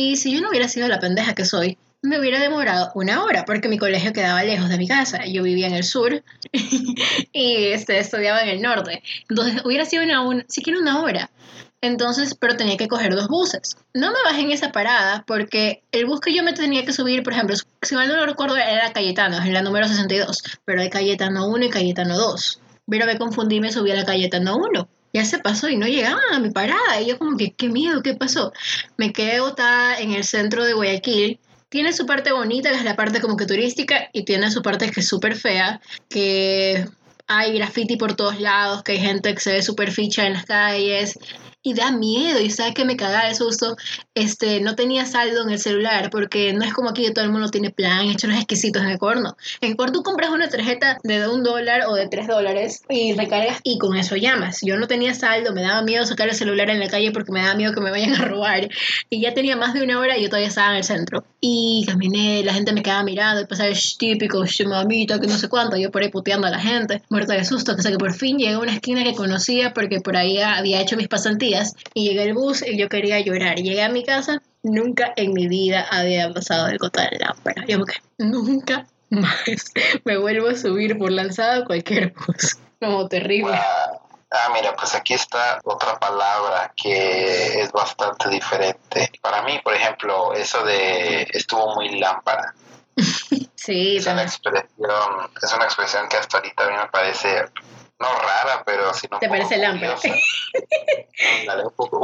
y 0.00 0.16
si 0.16 0.32
yo 0.32 0.40
no 0.40 0.48
hubiera 0.48 0.66
sido 0.66 0.88
la 0.88 0.98
pendeja 0.98 1.34
que 1.34 1.44
soy, 1.44 1.76
me 2.00 2.18
hubiera 2.18 2.40
demorado 2.40 2.90
una 2.94 3.22
hora 3.22 3.44
porque 3.44 3.68
mi 3.68 3.76
colegio 3.76 4.14
quedaba 4.14 4.42
lejos 4.42 4.70
de 4.70 4.78
mi 4.78 4.88
casa. 4.88 5.26
Yo 5.26 5.42
vivía 5.42 5.66
en 5.66 5.74
el 5.74 5.84
sur 5.84 6.22
y 7.32 7.66
este, 7.66 7.98
estudiaba 7.98 8.42
en 8.42 8.48
el 8.48 8.62
norte. 8.62 9.02
Entonces 9.28 9.60
hubiera 9.62 9.84
sido 9.84 10.02
una, 10.02 10.22
un, 10.22 10.46
siquiera 10.48 10.80
una 10.80 11.02
hora. 11.02 11.30
Entonces, 11.82 12.34
pero 12.34 12.56
tenía 12.56 12.78
que 12.78 12.88
coger 12.88 13.14
dos 13.14 13.28
buses. 13.28 13.76
No 13.92 14.10
me 14.10 14.22
bajé 14.24 14.40
en 14.40 14.52
esa 14.52 14.72
parada 14.72 15.24
porque 15.26 15.82
el 15.92 16.06
bus 16.06 16.20
que 16.20 16.34
yo 16.34 16.42
me 16.42 16.54
tenía 16.54 16.86
que 16.86 16.94
subir, 16.94 17.22
por 17.22 17.34
ejemplo, 17.34 17.54
si 17.82 17.94
mal 17.94 18.08
no 18.08 18.16
lo 18.16 18.24
recuerdo, 18.24 18.56
era 18.56 18.92
Cayetano, 18.94 19.36
en 19.36 19.52
la 19.52 19.60
número 19.60 19.86
62, 19.86 20.42
pero 20.64 20.80
hay 20.80 20.88
Cayetano 20.88 21.46
1 21.46 21.66
y 21.66 21.70
Cayetano 21.70 22.16
2. 22.16 22.60
Pero 22.88 23.04
me 23.04 23.18
confundí 23.18 23.56
y 23.56 23.60
me 23.60 23.72
subí 23.72 23.90
a 23.90 23.96
la 23.96 24.06
Cayetano 24.06 24.56
1 24.56 24.88
ya 25.12 25.24
se 25.24 25.38
pasó 25.38 25.68
y 25.68 25.76
no 25.76 25.86
llegaban 25.86 26.32
a 26.32 26.40
mi 26.40 26.50
parada. 26.50 27.00
Y 27.00 27.06
yo 27.06 27.18
como 27.18 27.36
que, 27.36 27.52
qué 27.52 27.68
miedo, 27.68 28.02
¿qué 28.02 28.14
pasó? 28.14 28.52
Me 28.96 29.12
quedé 29.12 29.40
botada 29.40 29.98
en 29.98 30.12
el 30.12 30.24
centro 30.24 30.64
de 30.64 30.74
Guayaquil. 30.74 31.38
Tiene 31.68 31.92
su 31.92 32.06
parte 32.06 32.32
bonita, 32.32 32.70
que 32.70 32.76
es 32.76 32.84
la 32.84 32.96
parte 32.96 33.20
como 33.20 33.36
que 33.36 33.46
turística, 33.46 34.08
y 34.12 34.24
tiene 34.24 34.50
su 34.50 34.62
parte 34.62 34.90
que 34.90 35.00
es 35.00 35.08
súper 35.08 35.36
fea, 35.36 35.80
que 36.08 36.84
hay 37.28 37.56
graffiti 37.56 37.96
por 37.96 38.14
todos 38.14 38.40
lados, 38.40 38.82
que 38.82 38.92
hay 38.92 38.98
gente 38.98 39.32
que 39.32 39.40
se 39.40 39.52
ve 39.52 39.62
súper 39.62 39.92
ficha 39.92 40.26
en 40.26 40.32
las 40.32 40.46
calles, 40.46 41.16
y 41.62 41.74
da 41.74 41.92
miedo. 41.92 42.40
Y 42.40 42.50
sabes 42.50 42.74
que 42.74 42.84
me 42.84 42.96
cagaba 42.96 43.28
de 43.28 43.34
susto. 43.34 43.76
Este, 44.14 44.60
no 44.60 44.74
tenía 44.74 45.06
saldo 45.06 45.42
en 45.42 45.50
el 45.50 45.58
celular 45.58 46.10
porque 46.10 46.52
no 46.52 46.64
es 46.64 46.72
como 46.72 46.90
aquí 46.90 47.04
que 47.04 47.10
todo 47.12 47.24
el 47.24 47.30
mundo 47.30 47.48
tiene 47.48 47.70
plan, 47.70 48.08
hecho 48.08 48.26
los 48.26 48.36
exquisitos 48.36 48.82
en 48.82 48.90
el 48.90 48.98
corno. 48.98 49.36
En 49.60 49.72
Ecuador 49.72 49.92
tú 49.92 50.02
compras 50.02 50.30
una 50.30 50.48
tarjeta 50.48 50.98
de 51.02 51.28
un 51.28 51.42
dólar 51.42 51.82
o 51.88 51.94
de 51.94 52.08
tres 52.08 52.26
dólares 52.26 52.82
y 52.88 53.12
recargas 53.14 53.60
y 53.62 53.78
con 53.78 53.96
eso 53.96 54.16
llamas. 54.16 54.60
Yo 54.62 54.76
no 54.76 54.86
tenía 54.86 55.14
saldo, 55.14 55.52
me 55.52 55.62
daba 55.62 55.82
miedo 55.82 56.04
sacar 56.06 56.28
el 56.28 56.34
celular 56.34 56.70
en 56.70 56.80
la 56.80 56.88
calle 56.88 57.12
porque 57.12 57.32
me 57.32 57.42
daba 57.42 57.54
miedo 57.54 57.72
que 57.72 57.80
me 57.80 57.90
vayan 57.90 58.14
a 58.14 58.24
robar. 58.24 58.68
Y 59.08 59.20
ya 59.20 59.34
tenía 59.34 59.56
más 59.56 59.74
de 59.74 59.82
una 59.82 59.98
hora 59.98 60.16
y 60.16 60.22
yo 60.22 60.28
todavía 60.28 60.48
estaba 60.48 60.70
en 60.70 60.76
el 60.78 60.84
centro. 60.84 61.24
Y 61.40 61.84
caminé, 61.86 62.42
la 62.44 62.54
gente 62.54 62.72
me 62.72 62.82
quedaba 62.82 63.02
mirando 63.02 63.40
y 63.42 63.46
pasaba 63.46 63.68
el 63.68 63.78
típico, 63.98 64.44
mamita, 64.66 65.20
que 65.20 65.26
no 65.26 65.36
sé 65.36 65.48
cuánto. 65.48 65.76
Yo 65.76 65.90
por 65.90 66.02
ahí 66.02 66.08
puteando 66.08 66.46
a 66.46 66.50
la 66.50 66.60
gente, 66.60 67.02
muerta 67.08 67.34
de 67.34 67.44
susto. 67.44 67.72
Hasta 67.72 67.90
que 67.90 67.98
por 67.98 68.12
fin 68.12 68.38
llegué 68.38 68.54
a 68.54 68.58
una 68.58 68.74
esquina 68.74 69.04
que 69.04 69.14
conocía 69.14 69.72
porque 69.72 70.00
por 70.00 70.16
ahí 70.16 70.38
había 70.38 70.80
hecho 70.80 70.96
mis 70.96 71.08
pasantías 71.08 71.49
y 71.94 72.08
llegué 72.08 72.22
al 72.22 72.34
bus 72.34 72.62
y 72.66 72.78
yo 72.78 72.88
quería 72.88 73.20
llorar. 73.20 73.56
Llegué 73.56 73.82
a 73.82 73.88
mi 73.88 74.04
casa, 74.04 74.42
nunca 74.62 75.12
en 75.16 75.32
mi 75.32 75.48
vida 75.48 75.86
había 75.90 76.32
pasado 76.32 76.68
el 76.68 76.78
de 76.78 77.18
la 77.18 77.28
lámpara. 77.28 77.64
Yo 77.66 77.84
que 77.84 77.94
nunca 78.18 78.86
más 79.10 79.44
me 80.04 80.16
vuelvo 80.16 80.48
a 80.48 80.56
subir 80.56 80.98
por 80.98 81.10
lanzado 81.10 81.62
a 81.62 81.66
cualquier 81.66 82.12
bus. 82.12 82.56
Como 82.80 83.08
terrible. 83.08 83.58
Ah, 84.32 84.48
mira, 84.54 84.74
pues 84.76 84.94
aquí 84.94 85.14
está 85.14 85.60
otra 85.64 85.98
palabra 85.98 86.72
que 86.76 87.60
es 87.60 87.72
bastante 87.72 88.28
diferente. 88.30 89.10
Para 89.20 89.42
mí, 89.42 89.60
por 89.62 89.74
ejemplo, 89.74 90.32
eso 90.34 90.64
de 90.64 91.26
estuvo 91.32 91.74
muy 91.74 91.98
lámpara. 91.98 92.54
sí, 93.56 93.96
es 93.96 94.06
una 94.06 94.22
expresión, 94.22 95.30
es 95.42 95.52
una 95.52 95.64
expresión 95.64 96.08
que 96.08 96.16
hasta 96.16 96.38
ahorita 96.38 96.64
a 96.64 96.68
mí 96.68 96.76
me 96.76 96.88
parece 96.88 97.46
no 98.00 98.08
rara, 98.18 98.62
pero 98.64 98.92
sino 98.94 99.18
¿Te 99.18 99.28
parece 99.28 99.56
un, 99.70 99.80
poco, 101.76 101.98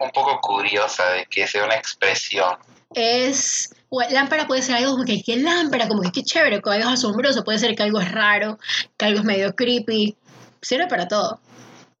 un, 0.00 0.10
poco, 0.10 0.40
curiosa 0.40 1.06
de 1.10 1.26
que 1.26 1.46
sea 1.46 1.64
una 1.64 1.74
expresión. 1.74 2.56
Es 2.94 3.74
lámpara 4.10 4.46
puede 4.46 4.62
ser 4.62 4.76
algo 4.76 4.92
como 4.92 5.04
que 5.04 5.22
qué 5.22 5.36
lámpara, 5.36 5.86
como 5.86 6.02
que 6.02 6.12
qué 6.12 6.22
chévere, 6.22 6.62
como 6.62 6.74
algo 6.74 6.88
asombroso, 6.88 7.44
puede 7.44 7.58
ser 7.58 7.76
que 7.76 7.82
algo 7.82 8.00
es 8.00 8.10
raro, 8.10 8.58
que 8.96 9.04
algo 9.04 9.20
es 9.20 9.24
medio 9.24 9.54
creepy, 9.54 10.16
sirve 10.62 10.86
para 10.86 11.06
todo. 11.08 11.40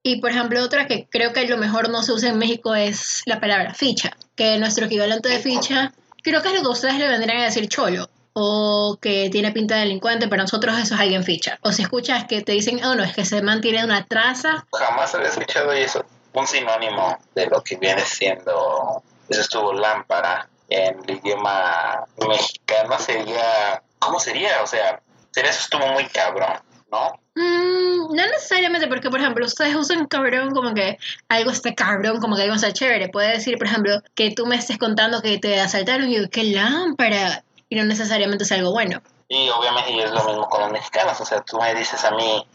Y 0.02 0.20
por 0.20 0.30
ejemplo, 0.30 0.62
otra 0.62 0.86
que 0.86 1.06
creo 1.10 1.32
que 1.32 1.46
lo 1.46 1.58
mejor 1.58 1.90
no 1.90 2.02
se 2.02 2.12
usa 2.12 2.30
en 2.30 2.38
México 2.38 2.74
es 2.74 3.22
la 3.26 3.40
palabra 3.40 3.74
ficha, 3.74 4.16
que 4.36 4.58
nuestro 4.58 4.86
equivalente 4.86 5.28
de 5.28 5.38
ficha, 5.38 5.92
creo 6.22 6.42
que 6.42 6.48
es 6.48 6.54
lo 6.54 6.62
que 6.62 6.68
ustedes 6.68 6.98
le 6.98 7.08
vendrían 7.08 7.40
a 7.40 7.44
decir 7.44 7.68
cholo 7.68 8.08
o 8.34 8.98
que 9.00 9.30
tiene 9.30 9.52
pinta 9.52 9.76
de 9.76 9.82
delincuente, 9.82 10.28
para 10.28 10.42
nosotros 10.42 10.76
eso 10.76 10.94
es 10.94 11.00
alguien 11.00 11.22
ficha. 11.22 11.58
O 11.62 11.72
si 11.72 11.82
escuchas 11.82 12.24
que 12.24 12.42
te 12.42 12.52
dicen, 12.52 12.84
oh 12.84 12.94
no, 12.94 13.04
es 13.04 13.14
que 13.14 13.24
se 13.24 13.40
mantiene 13.42 13.84
una 13.84 14.04
traza. 14.04 14.66
Jamás 14.72 15.14
había 15.14 15.28
escuchado 15.28 15.72
eso. 15.72 16.04
Un 16.32 16.46
sinónimo 16.46 17.16
de 17.36 17.46
lo 17.46 17.62
que 17.62 17.76
viene 17.76 18.02
siendo, 18.02 19.02
eso 19.28 19.40
estuvo 19.40 19.72
lámpara 19.72 20.48
en 20.68 20.98
el 21.06 21.16
idioma 21.16 22.04
mexicano 22.28 22.98
sería, 22.98 23.80
¿cómo 24.00 24.18
sería? 24.18 24.62
O 24.62 24.66
sea, 24.66 25.00
sería 25.30 25.50
eso 25.50 25.60
estuvo 25.60 25.86
muy 25.92 26.06
cabrón, 26.06 26.58
¿no? 26.90 27.20
Mm, 27.36 28.16
no 28.16 28.26
necesariamente, 28.26 28.88
porque 28.88 29.10
por 29.10 29.20
ejemplo, 29.20 29.46
ustedes 29.46 29.76
usan 29.76 30.06
cabrón 30.06 30.50
como 30.50 30.74
que 30.74 30.98
algo 31.28 31.52
está 31.52 31.72
cabrón, 31.72 32.20
como 32.20 32.34
que 32.34 32.42
algo 32.42 32.56
está 32.56 32.72
chévere. 32.72 33.10
Puede 33.10 33.30
decir, 33.30 33.58
por 33.58 33.68
ejemplo, 33.68 34.00
que 34.16 34.32
tú 34.32 34.46
me 34.46 34.56
estés 34.56 34.78
contando 34.78 35.22
que 35.22 35.38
te 35.38 35.60
asaltaron 35.60 36.10
y 36.10 36.16
yo, 36.16 36.30
qué 36.30 36.42
lámpara 36.42 37.43
y 37.68 37.76
no 37.76 37.84
necesariamente 37.84 38.44
es 38.44 38.52
algo 38.52 38.72
bueno. 38.72 39.02
Y 39.28 39.48
obviamente 39.50 40.04
es 40.04 40.10
lo 40.10 40.24
mismo 40.24 40.48
con 40.48 40.60
los 40.62 40.70
mexicanos, 40.70 41.20
o 41.20 41.24
sea, 41.24 41.40
tú 41.42 41.58
me 41.58 41.74
dices 41.74 42.04
a 42.04 42.10
mí, 42.12 42.46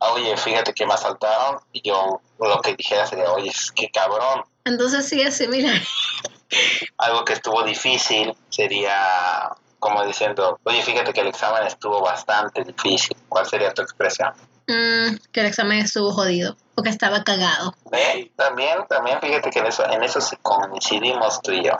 oye, 0.00 0.36
fíjate 0.36 0.74
que 0.74 0.86
me 0.86 0.94
asaltaron, 0.94 1.60
y 1.72 1.88
yo 1.88 2.20
lo 2.38 2.60
que 2.60 2.74
dijera 2.74 3.06
sería, 3.06 3.30
oye, 3.32 3.52
qué 3.74 3.90
cabrón. 3.90 4.44
Entonces 4.64 5.08
sí 5.08 5.20
es 5.20 5.36
similar. 5.38 5.80
Algo 6.98 7.24
que 7.24 7.34
estuvo 7.34 7.62
difícil 7.62 8.34
sería 8.50 9.50
como 9.78 10.04
diciendo, 10.04 10.58
oye, 10.64 10.82
fíjate 10.82 11.12
que 11.12 11.20
el 11.20 11.28
examen 11.28 11.66
estuvo 11.66 12.00
bastante 12.00 12.64
difícil. 12.64 13.16
¿Cuál 13.28 13.46
sería 13.46 13.72
tu 13.72 13.82
expresión? 13.82 14.32
Mm, 14.66 15.16
que 15.30 15.40
el 15.40 15.46
examen 15.46 15.78
estuvo 15.78 16.12
jodido 16.12 16.56
o 16.74 16.82
que 16.82 16.88
estaba 16.88 17.22
cagado. 17.22 17.74
¿Eh? 17.92 18.30
También, 18.34 18.84
también 18.88 19.20
fíjate 19.20 19.50
que 19.50 19.60
en 19.60 19.66
eso, 19.66 19.88
en 19.88 20.02
eso 20.02 20.20
sí 20.20 20.36
coincidimos 20.42 21.40
tú 21.42 21.52
y 21.52 21.64
yo. 21.64 21.76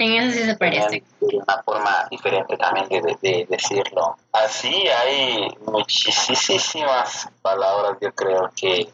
En 0.00 0.14
eso 0.14 0.32
sí 0.38 0.44
se 0.46 0.56
parece. 0.56 1.02
Una 1.20 1.62
forma 1.62 2.08
diferente 2.10 2.56
también 2.56 2.88
de, 2.88 3.46
decirlo. 3.50 4.16
Así 4.32 4.88
hay 4.88 5.46
muchísimas 5.66 7.28
palabras, 7.42 7.98
yo 8.00 8.10
creo 8.14 8.50
que 8.56 8.88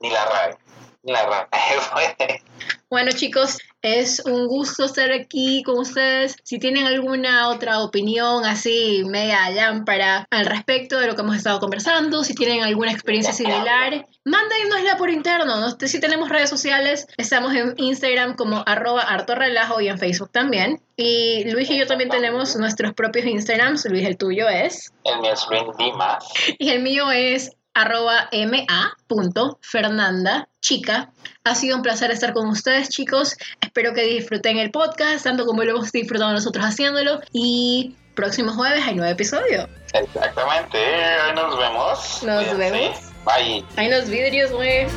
ni 0.00 0.10
la 0.10 0.22
RAE, 0.26 0.58
ni 1.02 1.12
la 1.12 1.46
RAE 1.50 2.42
Bueno 2.90 3.10
chicos, 3.12 3.56
es 3.82 4.22
un 4.24 4.46
gusto 4.46 4.84
estar 4.84 5.10
aquí 5.12 5.62
con 5.62 5.78
ustedes. 5.78 6.36
Si 6.42 6.58
tienen 6.58 6.86
alguna 6.86 7.48
otra 7.48 7.80
opinión 7.80 8.44
así 8.44 9.02
media 9.06 9.50
lámpara 9.50 10.26
al 10.30 10.46
respecto 10.46 10.98
de 10.98 11.06
lo 11.06 11.14
que 11.14 11.22
hemos 11.22 11.36
estado 11.36 11.60
conversando, 11.60 12.24
si 12.24 12.34
tienen 12.34 12.62
alguna 12.62 12.92
experiencia 12.92 13.32
similar, 13.32 14.06
mándenosla 14.24 14.96
por 14.96 15.10
interno. 15.10 15.56
¿no? 15.60 15.76
Si 15.80 16.00
tenemos 16.00 16.28
redes 16.28 16.50
sociales, 16.50 17.06
estamos 17.16 17.54
en 17.54 17.74
Instagram 17.76 18.36
como 18.36 18.62
arroba 18.66 19.02
hartorrelajo 19.02 19.80
y 19.80 19.88
en 19.88 19.98
Facebook 19.98 20.30
también. 20.30 20.80
Y 20.96 21.50
Luis 21.50 21.70
y 21.70 21.78
yo 21.78 21.86
también 21.86 22.10
tenemos 22.10 22.54
nuestros 22.56 22.92
propios 22.92 23.24
Instagrams. 23.24 23.86
Luis, 23.86 24.06
el 24.06 24.18
tuyo 24.18 24.48
es. 24.48 24.92
El 25.04 25.20
mío 25.20 25.32
es 25.32 25.46
Luis 25.48 25.76
Dimas. 25.78 26.24
Y 26.58 26.70
el 26.70 26.82
mío 26.82 27.10
es 27.10 27.52
arroba 27.74 28.28
ma.fernanda 28.32 30.48
chica. 30.60 31.10
Ha 31.44 31.54
sido 31.54 31.76
un 31.76 31.82
placer 31.82 32.10
estar 32.10 32.32
con 32.32 32.48
ustedes, 32.48 32.88
chicos. 32.90 33.36
Espero 33.60 33.94
que 33.94 34.02
disfruten 34.02 34.58
el 34.58 34.70
podcast, 34.70 35.24
tanto 35.24 35.46
como 35.46 35.64
lo 35.64 35.76
hemos 35.76 35.92
disfrutado 35.92 36.32
nosotros 36.32 36.64
haciéndolo. 36.64 37.20
Y 37.32 37.96
próximo 38.14 38.52
jueves 38.52 38.84
hay 38.84 38.94
nuevo 38.94 39.12
episodio. 39.12 39.68
Exactamente. 39.92 40.78
Hoy 41.26 41.34
nos 41.34 41.58
vemos. 41.58 42.22
Nos 42.22 42.56
vemos. 42.56 43.09
Bye. 43.24 43.64
Hay 43.76 43.88
unos 43.88 44.08
vidrios, 44.08 44.50
güey. 44.50 44.86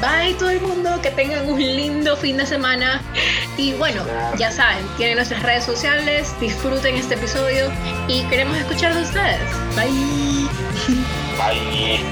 Bye 0.00 0.34
todo 0.38 0.48
el 0.50 0.60
mundo, 0.62 0.98
que 1.02 1.10
tengan 1.10 1.46
un 1.48 1.60
lindo 1.60 2.16
fin 2.16 2.38
de 2.38 2.46
semana. 2.46 3.02
Y 3.58 3.74
bueno, 3.74 4.02
ya 4.38 4.50
saben, 4.50 4.84
tienen 4.96 5.16
nuestras 5.16 5.42
redes 5.42 5.64
sociales, 5.64 6.34
disfruten 6.40 6.96
este 6.96 7.14
episodio 7.14 7.70
y 8.08 8.22
queremos 8.24 8.56
escuchar 8.56 8.94
de 8.94 9.02
ustedes. 9.02 9.40
Bye. 9.76 9.90
Bye. 11.36 12.09